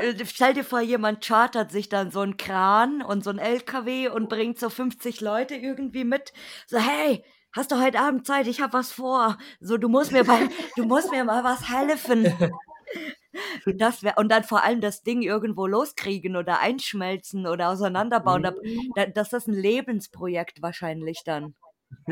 [0.00, 4.08] äh, stell dir vor, jemand chartert sich dann so einen Kran und so einen LKW
[4.08, 6.34] und bringt so 50 Leute irgendwie mit.
[6.66, 8.46] So, hey, hast du heute Abend Zeit?
[8.48, 9.38] Ich hab was vor.
[9.60, 10.46] So, du musst mir bei,
[10.76, 12.30] du musst mir mal was helfen.
[13.66, 18.42] Das wär, und dann vor allem das Ding irgendwo loskriegen oder einschmelzen oder auseinanderbauen.
[18.42, 18.52] Da,
[18.94, 21.54] da, das ist ein Lebensprojekt wahrscheinlich dann.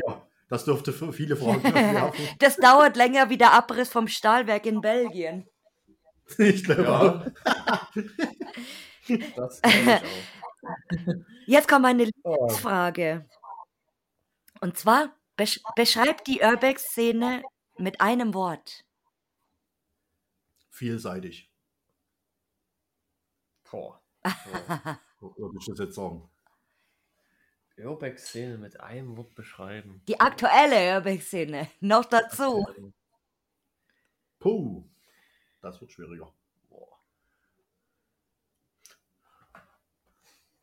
[0.05, 2.25] Ja, das dürfte für viele Fragen aufwerfen.
[2.39, 5.47] Das dauert länger wie der Abriss vom Stahlwerk in Belgien.
[6.37, 7.25] Ich glaube auch.
[7.45, 7.87] Ja.
[9.35, 10.01] Das ich auch.
[11.45, 12.31] Jetzt kommt meine Oh.
[12.31, 13.25] Lieblingsfrage.
[14.61, 17.43] Und zwar, besch beschreibt die Urbex-Szene
[17.77, 18.85] mit einem Wort.
[20.83, 21.49] Vielseitig.
[23.71, 24.03] Boah.
[25.21, 26.29] Würde ich das jetzt sagen.
[27.77, 30.01] Urbex-Szene mit einem Wort beschreiben.
[30.09, 31.71] Die aktuelle Urbex-Szene.
[31.79, 32.65] Noch dazu.
[34.39, 34.83] Puh,
[35.61, 36.33] das wird schwieriger.
[36.67, 36.99] Boah.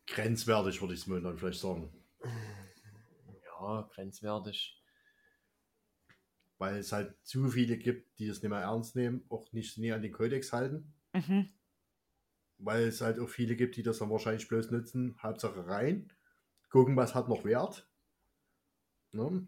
[0.06, 1.90] Grenzwertig würde ich es mir dann vielleicht sagen.
[3.42, 4.79] Ja, grenzwertig.
[6.60, 9.92] Weil es halt zu viele gibt, die es nicht mehr ernst nehmen, auch nicht nie
[9.92, 10.92] an den Kodex halten.
[11.14, 11.48] Mhm.
[12.58, 16.12] Weil es halt auch viele gibt, die das dann wahrscheinlich bloß nutzen, Hauptsache rein,
[16.68, 17.88] gucken, was hat noch Wert.
[19.12, 19.46] Ne?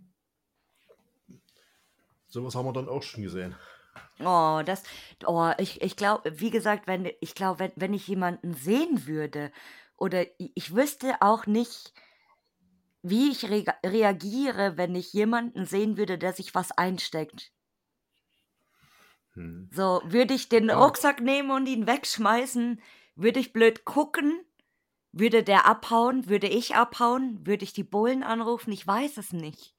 [2.28, 3.54] Sowas haben wir dann auch schon gesehen.
[4.18, 4.82] Oh, das,
[5.26, 9.52] oh, ich, ich glaube, wie gesagt, wenn, ich glaube, wenn, wenn ich jemanden sehen würde
[9.98, 11.92] oder ich, ich wüsste auch nicht,
[13.02, 17.52] wie ich re reagiere, wenn ich jemanden sehen würde, der sich was einsteckt.
[19.34, 19.64] Hm.
[19.70, 20.70] So, würde ich den Ja.
[20.70, 22.80] Rucksack nehmen und ihn wegschmeißen?
[23.16, 24.44] Würde ich blöd gucken?
[25.12, 26.28] Würde der abhauen?
[26.28, 27.46] Würde ich abhauen?
[27.46, 28.72] Würde ich die Bullen anrufen?
[28.72, 29.74] Ich weiß es nicht.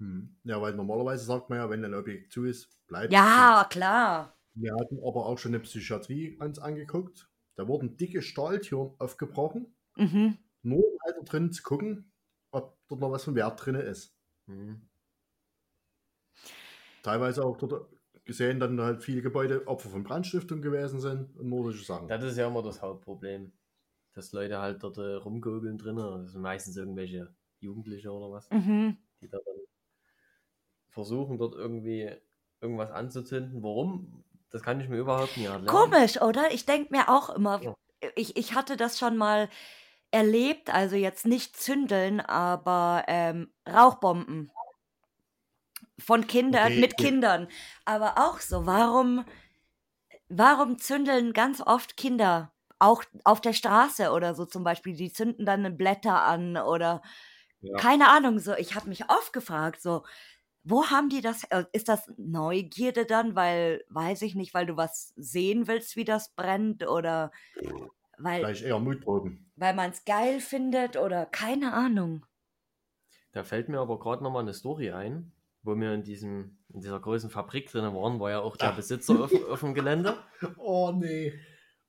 [0.00, 0.36] Hm.
[0.44, 4.36] Ja, weil normalerweise sagt man ja, wenn ein Objekt zu ist, bleibt Ja, klar.
[4.54, 4.62] zu.
[4.62, 7.30] Wir hatten aber auch schon eine Psychiatrie uns angeguckt.
[7.56, 10.36] Da wurden dicke Stahltüren aufgebrochen, Mhm.
[10.62, 12.12] nur um da drin zu gucken,
[12.56, 14.14] ob dort noch was von Wert drin ist.
[14.46, 14.80] Hm.
[17.02, 17.88] Teilweise auch dort
[18.24, 22.08] gesehen, dann halt viele Gebäude Opfer von Brandstiftung gewesen sind und nur solche Sachen.
[22.08, 23.52] Das ist ja immer das Hauptproblem.
[24.14, 26.22] Dass Leute halt dort äh, rumgurgeln drinnen.
[26.22, 28.96] Das sind meistens irgendwelche Jugendliche oder was, Mhm.
[29.20, 29.56] die da dann
[30.88, 32.10] versuchen, dort irgendwie
[32.60, 33.62] irgendwas anzuzünden.
[33.62, 34.24] Warum?
[34.50, 35.90] Das kann ich mir überhaupt nicht erklären.
[35.92, 36.50] Komisch, oder?
[36.52, 37.74] Ich denke mir auch immer, Ja.
[38.14, 39.48] ich, ich hatte das schon mal
[40.10, 44.52] erlebt, also jetzt nicht zündeln, aber ähm, Rauchbomben.
[45.98, 46.96] Von Kindern, Okay, mit.
[46.96, 47.48] Kindern.
[47.84, 49.24] Aber auch so, warum,
[50.28, 52.52] warum zündeln ganz oft Kinder?
[52.78, 57.02] Auch auf der Straße oder so zum Beispiel, die zünden dann Blätter an oder
[57.60, 57.76] Ja.
[57.76, 58.54] keine Ahnung, so.
[58.54, 60.04] Ich habe mich oft gefragt, so,
[60.64, 61.44] wo haben die das?
[61.44, 66.04] äh, Ist das Neugierde dann, weil, weiß ich nicht, weil du was sehen willst, wie
[66.04, 67.32] das brennt oder
[68.18, 69.50] weil, Vielleicht eher Mutproben.
[69.56, 72.24] weil man es geil findet oder keine Ahnung.
[73.32, 77.00] Da fällt mir aber gerade nochmal eine Story ein, wo wir in, diesem, in dieser
[77.00, 78.76] großen Fabrik drin waren, war ja auch der Ach.
[78.76, 80.16] Besitzer auf, auf dem Gelände.
[80.56, 81.34] Oh nee.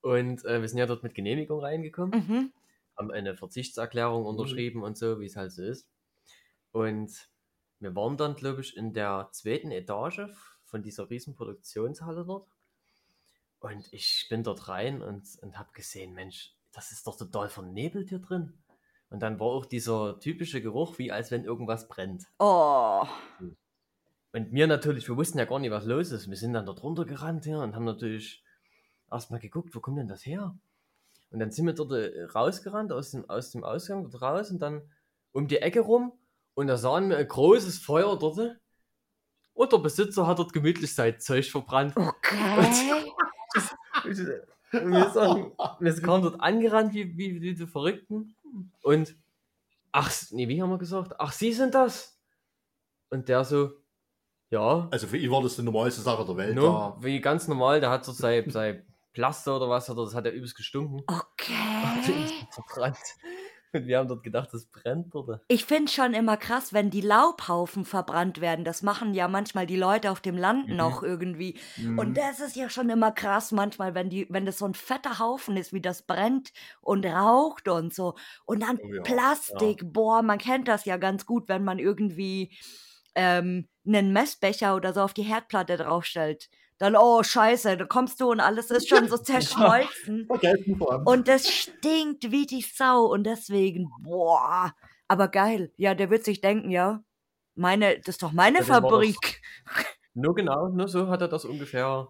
[0.00, 2.26] Und äh, wir sind ja dort mit Genehmigung reingekommen.
[2.28, 2.52] Mhm.
[2.96, 5.88] haben eine Verzichtserklärung unterschrieben und so, wie es halt so ist.
[6.72, 7.10] Und
[7.80, 10.20] wir waren dann, glaube ich, in der zweiten Etage
[10.64, 12.48] von dieser riesen Produktionshalle dort.
[13.60, 18.08] Und ich bin dort rein und, und habe gesehen, Mensch, das ist doch total vernebelt
[18.08, 18.52] hier drin.
[19.10, 22.24] Und dann war auch dieser typische Geruch, wie als wenn irgendwas brennt.
[22.38, 23.06] Oh.
[24.32, 26.28] Und mir natürlich, wir wussten ja gar nicht, was los ist.
[26.28, 28.44] Wir sind dann dort runtergerannt hier und haben natürlich
[29.10, 30.54] erstmal geguckt, wo kommt denn das her?
[31.30, 34.60] Und dann sind wir dort äh, rausgerannt aus dem, aus dem Ausgang dort raus und
[34.60, 34.82] dann
[35.32, 36.12] um die Ecke rum
[36.54, 38.56] und da sahen wir ein großes Feuer dort.
[39.54, 41.96] Und der Besitzer hat dort gemütlich sein Zeug verbrannt.
[41.96, 42.58] Okay.
[42.58, 43.17] Und
[44.72, 48.34] wir, sagen, wir kamen dort angerannt wie, wie, wie die Verrückten.
[48.82, 49.14] Und,
[49.92, 51.14] ach, nee, wie haben wir gesagt?
[51.18, 52.18] Ach, Sie sind das?
[53.10, 53.70] Und der so,
[54.50, 56.54] ja, Also für ihn war das die normalste Sache der Welt.
[56.54, 58.82] no, wie ganz normal, der hat so sein, sein
[59.12, 61.02] Plaster oder was, hat er, das hat er übelst gestunken.
[61.06, 62.30] Okay.
[62.50, 62.96] verbrannt.
[63.74, 65.42] Und wir haben dort gedacht, das brennt, oder?
[65.50, 68.66] Ich finde schon immer krass, wenn die Laubhaufen verbrannt werden.
[68.66, 70.74] Das machen ja manchmal die Leute auf dem Land Mhm.
[70.76, 71.58] noch irgendwie.
[71.76, 71.96] Mhm.
[71.96, 75.18] Und das ist ja schon immer krass manchmal, wenn die, wenn das so ein fetter
[75.18, 76.50] Haufen ist, wie das brennt
[76.82, 78.14] und raucht und so.
[78.44, 82.54] Und dann Oh ja, Plastik, boah, man kennt das ja ganz gut, wenn man irgendwie
[83.14, 86.48] ähm, einen Messbecher oder so auf die Herdplatte draufstellt.
[86.78, 90.28] Dann, oh scheiße, da kommst du und alles ist schon so zerschmolzen.
[90.30, 91.02] Allem.
[91.06, 94.72] Und das stinkt wie die Sau und deswegen, boah,
[95.08, 95.72] aber geil.
[95.76, 97.02] Ja, der wird sich denken, ja,
[97.56, 98.68] meine, das ist doch meine das.
[98.68, 99.40] Fabrik.
[100.14, 102.08] Nur genau, nur so hat er das ungefähr.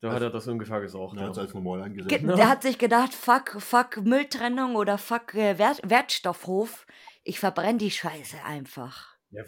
[0.00, 1.12] So hat Also- er das ungefähr gesagt.
[1.16, 1.42] Er hat es Ja.
[1.42, 2.26] als normal Ge angesehen.
[2.36, 6.86] Der hat sich gedacht, fuck, fuck Mülltrennung oder fuck äh, Wert Wertstoffhof.
[7.22, 9.14] Ich verbrenne die Scheiße einfach.
[9.30, 9.44] Ja,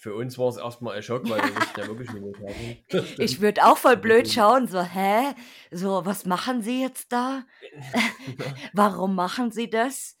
[0.00, 2.84] für uns war es erstmal ein Schock, weil wir wussten ja wirklich nicht.
[2.88, 3.18] Das stimmt.
[3.20, 5.34] Ich würde auch voll blöd schauen, so, hä?
[5.70, 7.44] So, was machen Sie jetzt da?
[8.72, 10.16] Warum machen Sie das?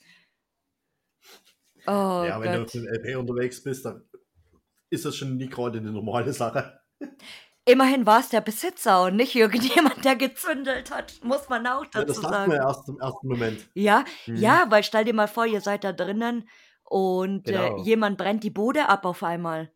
[1.86, 1.90] Oh
[2.26, 2.74] ja, wenn du auf Gott.
[2.74, 4.04] dem LP unterwegs bist, dann
[4.90, 6.78] ist das schon nie gerade eine normale Sache.
[7.64, 12.04] Immerhin war es der Besitzer und nicht irgendjemand, der gezündelt hat, muss man auch Ja,
[12.04, 12.50] das dazu sagt sagen.
[12.52, 13.68] man erst im ersten Moment.
[13.74, 14.36] Ja, Mhm.
[14.36, 16.48] ja, weil stell dir mal vor, ihr seid da drinnen
[16.90, 17.78] und Genau.
[17.78, 19.72] äh, jemand brennt die Bude ab auf einmal.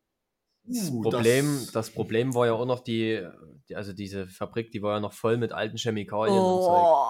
[0.67, 3.23] Das Uh, Problem, das- das, Problem war ja auch noch die,
[3.69, 6.83] die, also diese Fabrik, die war ja noch voll mit alten Chemikalien und Zeug.
[6.87, 7.07] Oh.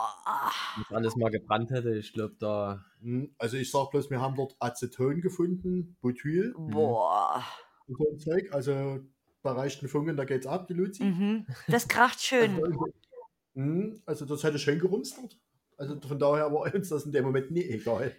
[0.77, 2.85] Wenn das alles mal gebrannt hätte, ich glaube, da.
[3.01, 7.45] Hm, Also ich sag bloß, wir haben dort Aceton gefunden, Butyl Boah.
[7.87, 8.53] und so ein Zeug.
[8.53, 9.01] Also
[9.43, 11.05] da reicht ein Funken, da geht's ab, die Luzi.
[11.05, 11.47] Mhm.
[11.69, 12.61] Das kracht schön.
[12.61, 15.39] Also, also das hätte schön gerumstert.
[15.77, 18.17] Also von daher war uns das in dem Moment nie egal.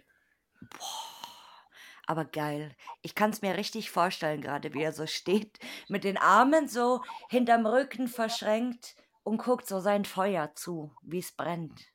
[2.06, 2.74] Aber geil.
[3.02, 7.02] Ich kann es mir richtig vorstellen, gerade wie er so steht, mit den Armen so
[7.28, 8.94] hinterm Rücken verschränkt
[9.24, 11.86] und guckt so sein Feuer zu, wie es brennt.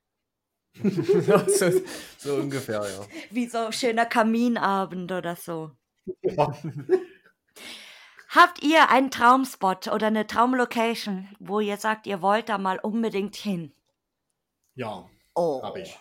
[0.84, 1.72] so,
[2.18, 3.05] so ungefähr, ja.
[3.30, 5.72] Wie so ein schöner Kaminabend oder so.
[6.22, 6.55] Ja.
[8.30, 13.36] Habt ihr einen Traumspot oder eine Traumlocation, wo ihr sagt, ihr wollt da mal unbedingt
[13.36, 13.74] hin?
[14.76, 15.62] ja, Oh.
[15.64, 15.97] habe ich.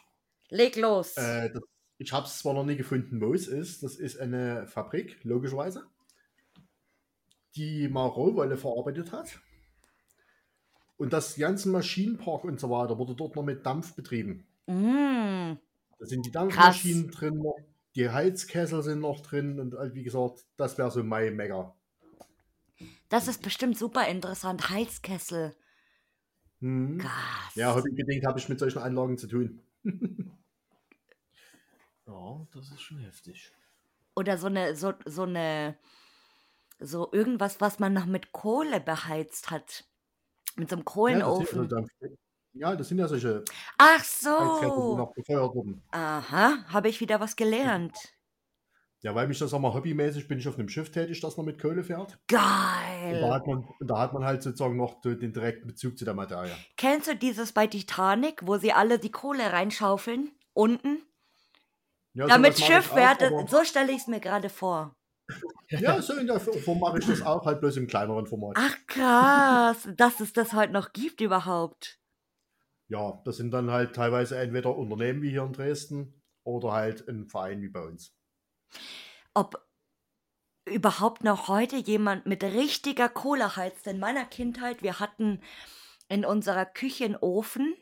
[0.48, 1.16] Leg los.
[1.16, 1.62] Äh, das,
[2.00, 3.82] ich habe es zwar noch nie gefunden, wo es ist.
[3.82, 5.84] Das ist eine Fabrik, logischerweise,
[7.54, 9.38] die mal Rohwolle verarbeitet hat.
[10.96, 14.46] Und das ganze Maschinenpark und so weiter wurde dort noch mit Dampf betrieben.
[14.66, 15.58] mm.
[15.98, 17.58] Da sind die Dampfmaschinen drin, noch,
[17.94, 21.74] die Heizkessel sind noch drin und wie gesagt, das wäre so mein Mega.
[23.10, 24.70] Das ist bestimmt super interessant.
[24.70, 25.54] Heizkessel.
[26.60, 26.96] Hm.
[26.96, 27.54] Gas.
[27.56, 29.60] Ja, hobbybedingt habe ich mit solchen Anlagen zu tun.
[32.10, 33.52] Ja, das ist schon heftig.
[34.16, 35.78] Oder so eine, so, so eine,
[36.80, 39.84] so irgendwas, was man noch mit Kohle beheizt hat.
[40.56, 42.18] Mit so einem Ja, das, sind, Kohlenofen.
[42.52, 43.44] ja, das sind ja solche
[43.78, 44.30] Ach so.
[45.92, 47.96] Aha, habe ich wieder was gelernt.
[49.02, 51.44] Ja, weil mich das auch mal hobbymäßig bin ich auf einem Schiff tätig, das noch
[51.44, 52.12] mit Kohle fährt.
[52.12, 53.32] Und da Geil.
[53.32, 56.54] hat man, da hat man halt sozusagen noch den direkten Bezug zu der Materie.
[56.76, 60.32] Kennst du dieses bei Titanic, wo sie alle die Kohle reinschaufeln?
[60.52, 60.98] Unten?
[62.14, 64.94] Ja, Damit ich Schiff aber- so stelle ich es mir gerade vor.
[65.68, 68.56] Ja, so in der Form mache ich das auch, halt bloß im kleineren Format.
[68.58, 72.00] Ach krass, dass es das heute noch gibt überhaupt.
[72.88, 77.28] Ja, das sind dann halt teilweise entweder Unternehmen wie hier in Dresden oder halt ein
[77.28, 78.12] Verein wie bei uns.
[79.32, 79.64] Ob
[80.64, 83.86] überhaupt noch heute jemand mit richtiger Kohle heizt.
[83.86, 85.40] In meiner Kindheit, wir hatten
[86.08, 87.76] in unserer Küche einen Ofen,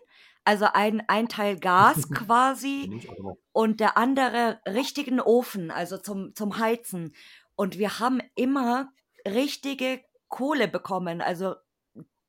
[0.48, 3.06] also ein, ein Teil Gas quasi
[3.52, 7.14] und der andere richtigen Ofen, also zum, zum Heizen.
[7.54, 8.90] Und wir haben immer
[9.26, 11.56] richtige Kohle bekommen, also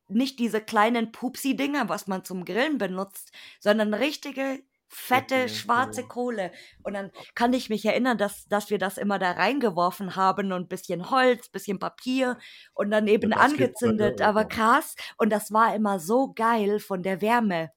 [0.10, 6.04] nicht diese kleinen Pupsi-Dinger, was man zum Grillen benutzt, sondern richtige fette schwarze.
[6.04, 6.52] Kohle.
[6.84, 10.68] Und dann kann ich mich erinnern, dass, dass wir das immer da reingeworfen haben und
[10.68, 12.38] bisschen Holz, bisschen Papier
[12.74, 14.22] und dann eben Ja, angezündet.
[14.22, 14.96] Aber krass.
[15.16, 17.72] Und das war immer so geil von der Wärme.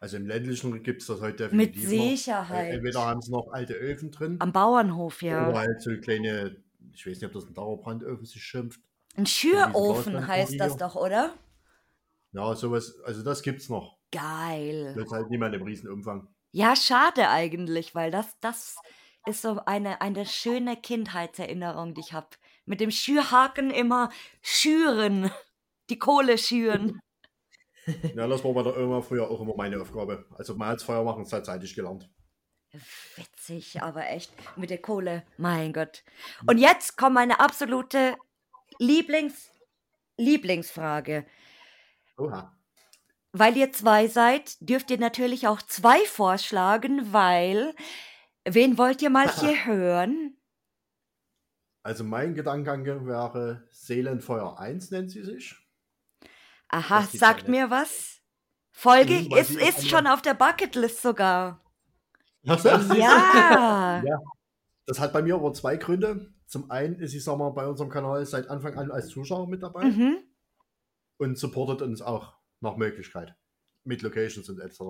[0.00, 2.10] Also im ländlichen gibt es das heute Mit definitiv noch.
[2.10, 2.70] Sicherheit.
[2.70, 5.48] Äh, Entweder haben sie noch alte Öfen drin Am Bauernhof, ja.
[5.48, 6.56] oder halt so kleine,
[6.92, 8.80] ich weiß nicht, ob das ein Dauerbrandofen sich schimpft.
[9.16, 11.34] Ein Schürofen heißt das doch, oder?
[12.32, 13.96] Ja, sowas, also das gibt's noch.
[14.12, 14.94] Geil.
[14.96, 16.28] Das halt niemand im Riesenumfang.
[16.52, 18.76] Ja, schade eigentlich, weil das, das
[19.26, 22.28] ist so eine, eine schöne Kindheitserinnerung, die ich habe.
[22.64, 24.10] Mit dem Schürhaken immer
[24.42, 25.30] schüren.
[25.90, 27.00] Die Kohle schüren.
[28.14, 30.26] Ja, das war bei der Oma früher auch immer meine Aufgabe.
[30.36, 32.10] Also Malzfeuer machen, das hat zeitig gelernt.
[33.16, 35.24] Witzig, aber echt mit der Kohle.
[35.36, 36.02] Mein Gott.
[36.46, 38.16] Und jetzt kommt meine absolute
[38.78, 39.50] Lieblings
[40.18, 41.26] Lieblingsfrage.
[42.16, 42.52] Oha.
[43.32, 47.74] Weil ihr zwei seid, dürft ihr natürlich auch zwei vorschlagen, weil
[48.44, 50.38] wen wollt ihr mal hier hören?
[51.82, 55.54] Also mein Gedankengang wäre Seelenfeuer 1 nennt sie sich.
[56.68, 58.20] Aha, sagt ja mir was.
[58.70, 61.62] Folge Mhm, ist, ist schon auf der Bucketlist sogar.
[62.42, 64.02] Das, Ja.
[64.04, 64.18] Ja.
[64.86, 66.32] das hat bei mir aber zwei Gründe.
[66.46, 69.62] Zum einen ist sie, sag mal, bei unserem Kanal seit Anfang an als Zuschauer mit
[69.62, 70.18] dabei Mhm.
[71.18, 73.34] und supportet uns auch nach Möglichkeit.
[73.84, 74.80] Mit Locations und etc.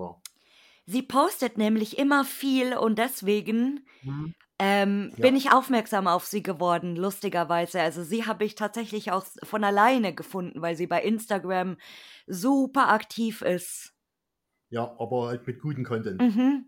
[0.89, 4.33] Sie postet nämlich immer viel und deswegen Mhm.
[4.57, 5.21] ähm, Ja.
[5.21, 7.81] bin ich aufmerksam auf sie geworden, lustigerweise.
[7.81, 11.77] Also sie habe ich tatsächlich auch von alleine gefunden, weil sie bei Instagram
[12.25, 13.93] super aktiv ist.
[14.69, 16.21] Ja, aber halt mit guten Content.
[16.21, 16.65] Mhm.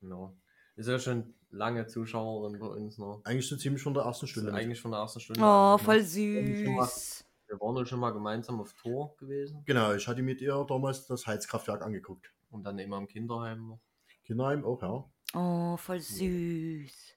[0.00, 0.36] Genau.
[0.76, 3.20] Ist ja schon lange Zuschauerin bei uns noch.
[3.24, 4.52] Eigentlich so ziemlich von der ersten Stunde.
[4.52, 5.40] Eigentlich von der ersten Stunde.
[5.42, 7.24] Oh, voll schon süß.
[7.48, 11.06] Wir waren ja schon mal gemeinsam auf Tour gewesen Genau, ich hatte mit ihr damals
[11.06, 12.32] das Heizkraftwerk angeguckt.
[12.50, 13.80] Und dann immer im Kinderheim noch.
[14.24, 15.04] Kinderheim auch, ja.
[15.34, 17.14] Oh, voll süß.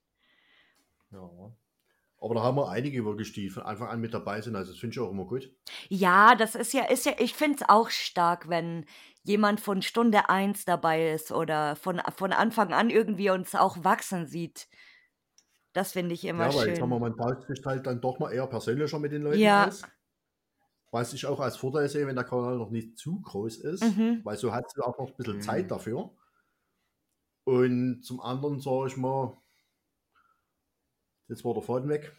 [1.11, 1.29] Ja.
[2.21, 4.55] Aber da haben wir einige wirklich, die von Anfang an mit dabei sind.
[4.55, 5.49] Also das finde ich auch immer gut.
[5.87, 8.85] Ja, das ist ja, ist ja, ich finde es auch stark, wenn
[9.23, 14.27] jemand von Stunde eins dabei ist oder von, von Anfang an irgendwie uns auch wachsen
[14.27, 14.67] sieht.
[15.71, 16.75] Das finde ich immer Ja, weil schön.
[16.75, 19.67] sagen wir, man tauscht sich halt dann doch mal eher persönlicher mit den Leuten Ja.
[19.67, 19.83] aus.
[20.91, 24.21] Was ich auch als Vorteil sehe, wenn der Kanal noch nicht zu groß ist, Mhm.
[24.23, 25.41] weil so hat du auch noch ein bisschen Mhm.
[25.41, 26.11] Zeit dafür.
[27.45, 29.37] Und zum anderen sage ich mal,
[31.27, 32.11] jetzt war der Faden weg.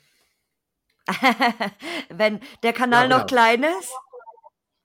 [2.10, 3.26] Wenn der Kanal Ja, noch genau.
[3.26, 3.92] klein ist.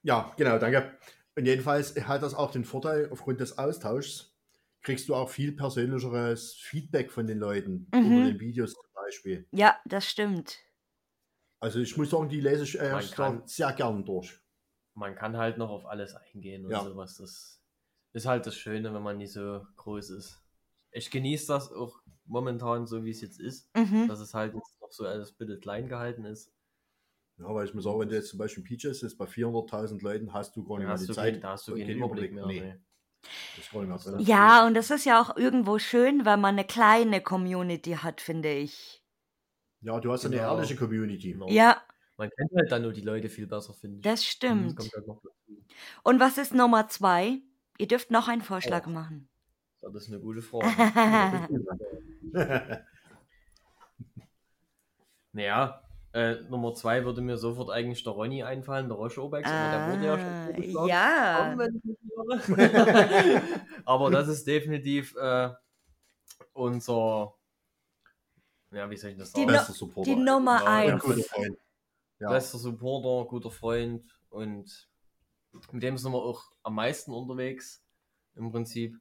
[0.04, 0.98] Ja, genau, danke.
[1.36, 4.32] Und jedenfalls hat das auch den Vorteil, aufgrund des Austauschs
[4.82, 8.06] kriegst du auch viel persönlicheres Feedback von den Leuten Mhm.
[8.18, 9.48] unter den Videos zum Beispiel.
[9.52, 10.60] Ja, das stimmt.
[11.66, 14.40] Also ich muss sagen, die lese ich Man erst kann- sehr gern durch.
[14.94, 16.84] Man kann halt noch auf alles eingehen und Ja.
[16.84, 17.18] sowas.
[17.18, 17.60] Das
[18.14, 20.40] ist halt das Schöne, wenn man nicht so groß ist.
[20.92, 23.76] Ich genieße das auch momentan so, wie es jetzt ist.
[23.76, 24.08] Mhm.
[24.08, 26.54] Dass es halt jetzt noch so alles ein bisschen klein gehalten ist.
[27.40, 30.34] Ja, weil ich mir sage, wenn du jetzt zum Beispiel Peaches ist, bei 400.000 Leuten
[30.34, 31.44] hast du gar nicht mehr die Zeit.
[31.44, 32.46] da hast du und keinen Überblick mehr.
[32.46, 32.66] Nee, nee.
[32.68, 34.20] mehr.
[34.20, 38.54] Ja, und das ist ja auch irgendwo schön, weil man eine kleine Community hat, finde
[38.54, 39.02] ich.
[39.86, 40.56] Ja, du hast eine Genau.
[40.56, 41.34] ehrliche Community.
[41.34, 41.48] Genau.
[41.50, 41.82] Ja,
[42.18, 44.04] Man kennt halt dann nur die Leute viel besser, finde ich.
[44.04, 44.76] das Das stimmt.
[44.78, 45.06] kommt halt.
[46.04, 47.40] Und was ist Nummer zwei?
[47.78, 48.90] Ihr dürft noch einen Vorschlag Oh.
[48.90, 49.28] machen.
[49.82, 50.66] Das ist eine gute Frage.
[55.34, 55.82] naja,
[56.14, 59.92] äh, Nummer zwei würde mir sofort eigentlich der Ronny einfallen, der Roche Obex, aber der
[59.92, 61.56] wurde ja schon Ah, ja.
[63.86, 65.50] Aber das ist definitiv äh,
[66.54, 67.34] unser,
[68.76, 69.52] ja, wie soll ich das Die sagen?
[69.52, 70.10] No- Bester Supporter.
[70.12, 71.04] Die Nummer Ja, eins.
[71.04, 71.58] guter Freund.
[72.20, 72.30] Ja.
[72.30, 74.90] bester Supporter, guter Freund und
[75.72, 77.84] mit dem sind wir auch am meisten unterwegs
[78.36, 78.98] im Prinzip.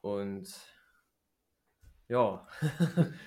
[0.00, 0.48] Und
[2.08, 2.46] ja,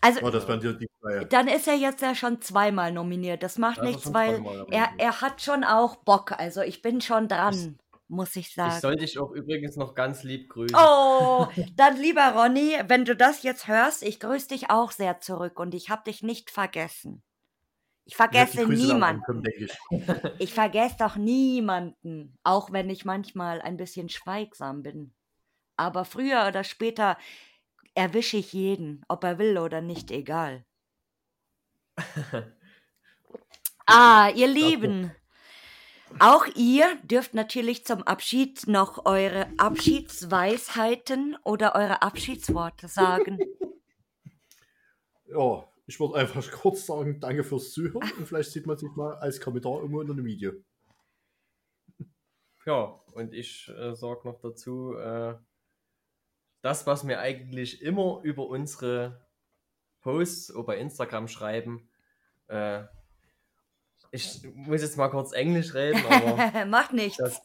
[0.00, 1.24] Also, Ja, das waren die, die zwei.
[1.24, 3.42] dann ist er jetzt ja schon zweimal nominiert.
[3.42, 6.32] Das macht Das nichts, weil er, er hat schon auch Bock.
[6.38, 8.80] Also ich bin schon dran, muss ich ich sagen.
[8.80, 10.76] soll dich auch übrigens noch ganz lieb grüßen.
[10.76, 11.46] Oh,
[11.76, 15.74] dann lieber Ronny, wenn du das jetzt hörst, ich grüße dich auch sehr zurück und
[15.74, 17.22] ich habe dich nicht vergessen.
[18.04, 19.44] Ich vergesse dann niemanden.
[19.58, 19.70] ich.
[20.38, 25.14] Ich vergesse doch niemanden, auch wenn ich manchmal ein bisschen schweigsam bin.
[25.76, 27.18] Aber früher oder später
[27.94, 30.64] erwische ich jeden, ob er will oder nicht, egal.
[33.90, 35.10] Ah, ihr Lieben.
[36.18, 43.38] Auch ihr dürft natürlich zum Abschied noch eure Abschiedsweisheiten oder eure Abschiedsworte sagen.
[45.26, 49.14] Ja, ich würde einfach kurz sagen, danke fürs Zuhören und vielleicht sieht man sich mal
[49.16, 50.52] als Kommentar irgendwo unter dem Video.
[52.66, 55.34] Ja, und ich äh, sage noch dazu, äh,
[56.60, 59.26] das, was wir eigentlich immer über unsere
[60.00, 61.88] Posts oder bei Instagram schreiben,
[62.48, 62.84] äh,
[64.10, 67.18] ich muss jetzt mal kurz Englisch reden, aber Macht nichts.
[67.18, 67.40] das,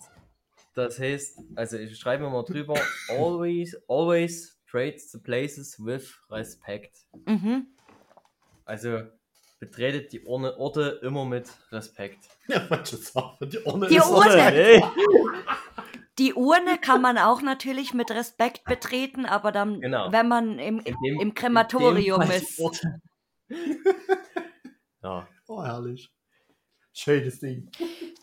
[0.75, 2.75] das heißt, also ich schreibe immer drüber,
[3.09, 6.95] always, always trade the places with respect.
[7.25, 7.67] Mhm.
[8.65, 9.01] Also
[9.59, 12.19] betretet die Orne, Orte immer mit Respekt.
[12.47, 14.41] Ja, manche Sachen, die Orne Die ist Urne.
[14.41, 14.83] Hey.
[16.19, 20.11] Die Urne kann man auch natürlich mit Respekt betreten, aber dann, Genau.
[20.11, 22.59] wenn man im, dem- im Krematorium ist.
[25.03, 25.27] ja.
[25.47, 26.12] Oh, herrlich.
[26.93, 27.71] Schönes Ding.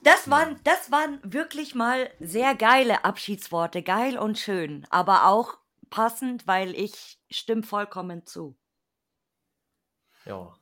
[0.03, 3.83] Das waren, das waren wirklich mal sehr geile Abschiedsworte.
[3.83, 4.87] Geil und schön.
[4.91, 5.59] Aber auch
[5.91, 8.57] passend, weil ich stimme vollkommen zu.
[10.25, 10.55] Ja.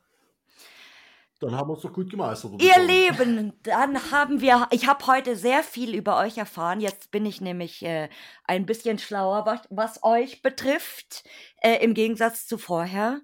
[1.41, 2.61] Dann haben wir es doch gut gemeistert.
[2.61, 2.79] Ihr.
[2.81, 6.81] Lieben, dann haben wir, ich habe heute sehr viel über euch erfahren.
[6.81, 8.09] Jetzt bin ich nämlich äh,
[8.45, 11.23] ein bisschen schlauer, was, was euch betrifft,
[11.59, 13.21] äh, im Gegensatz zu vorher.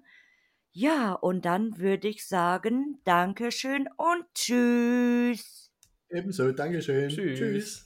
[0.77, 5.71] Ja, und dann würde ich sagen, Dankeschön und Tschüss.
[6.09, 7.07] Ebenso, Dankeschön.
[7.07, 7.85] Tschüss.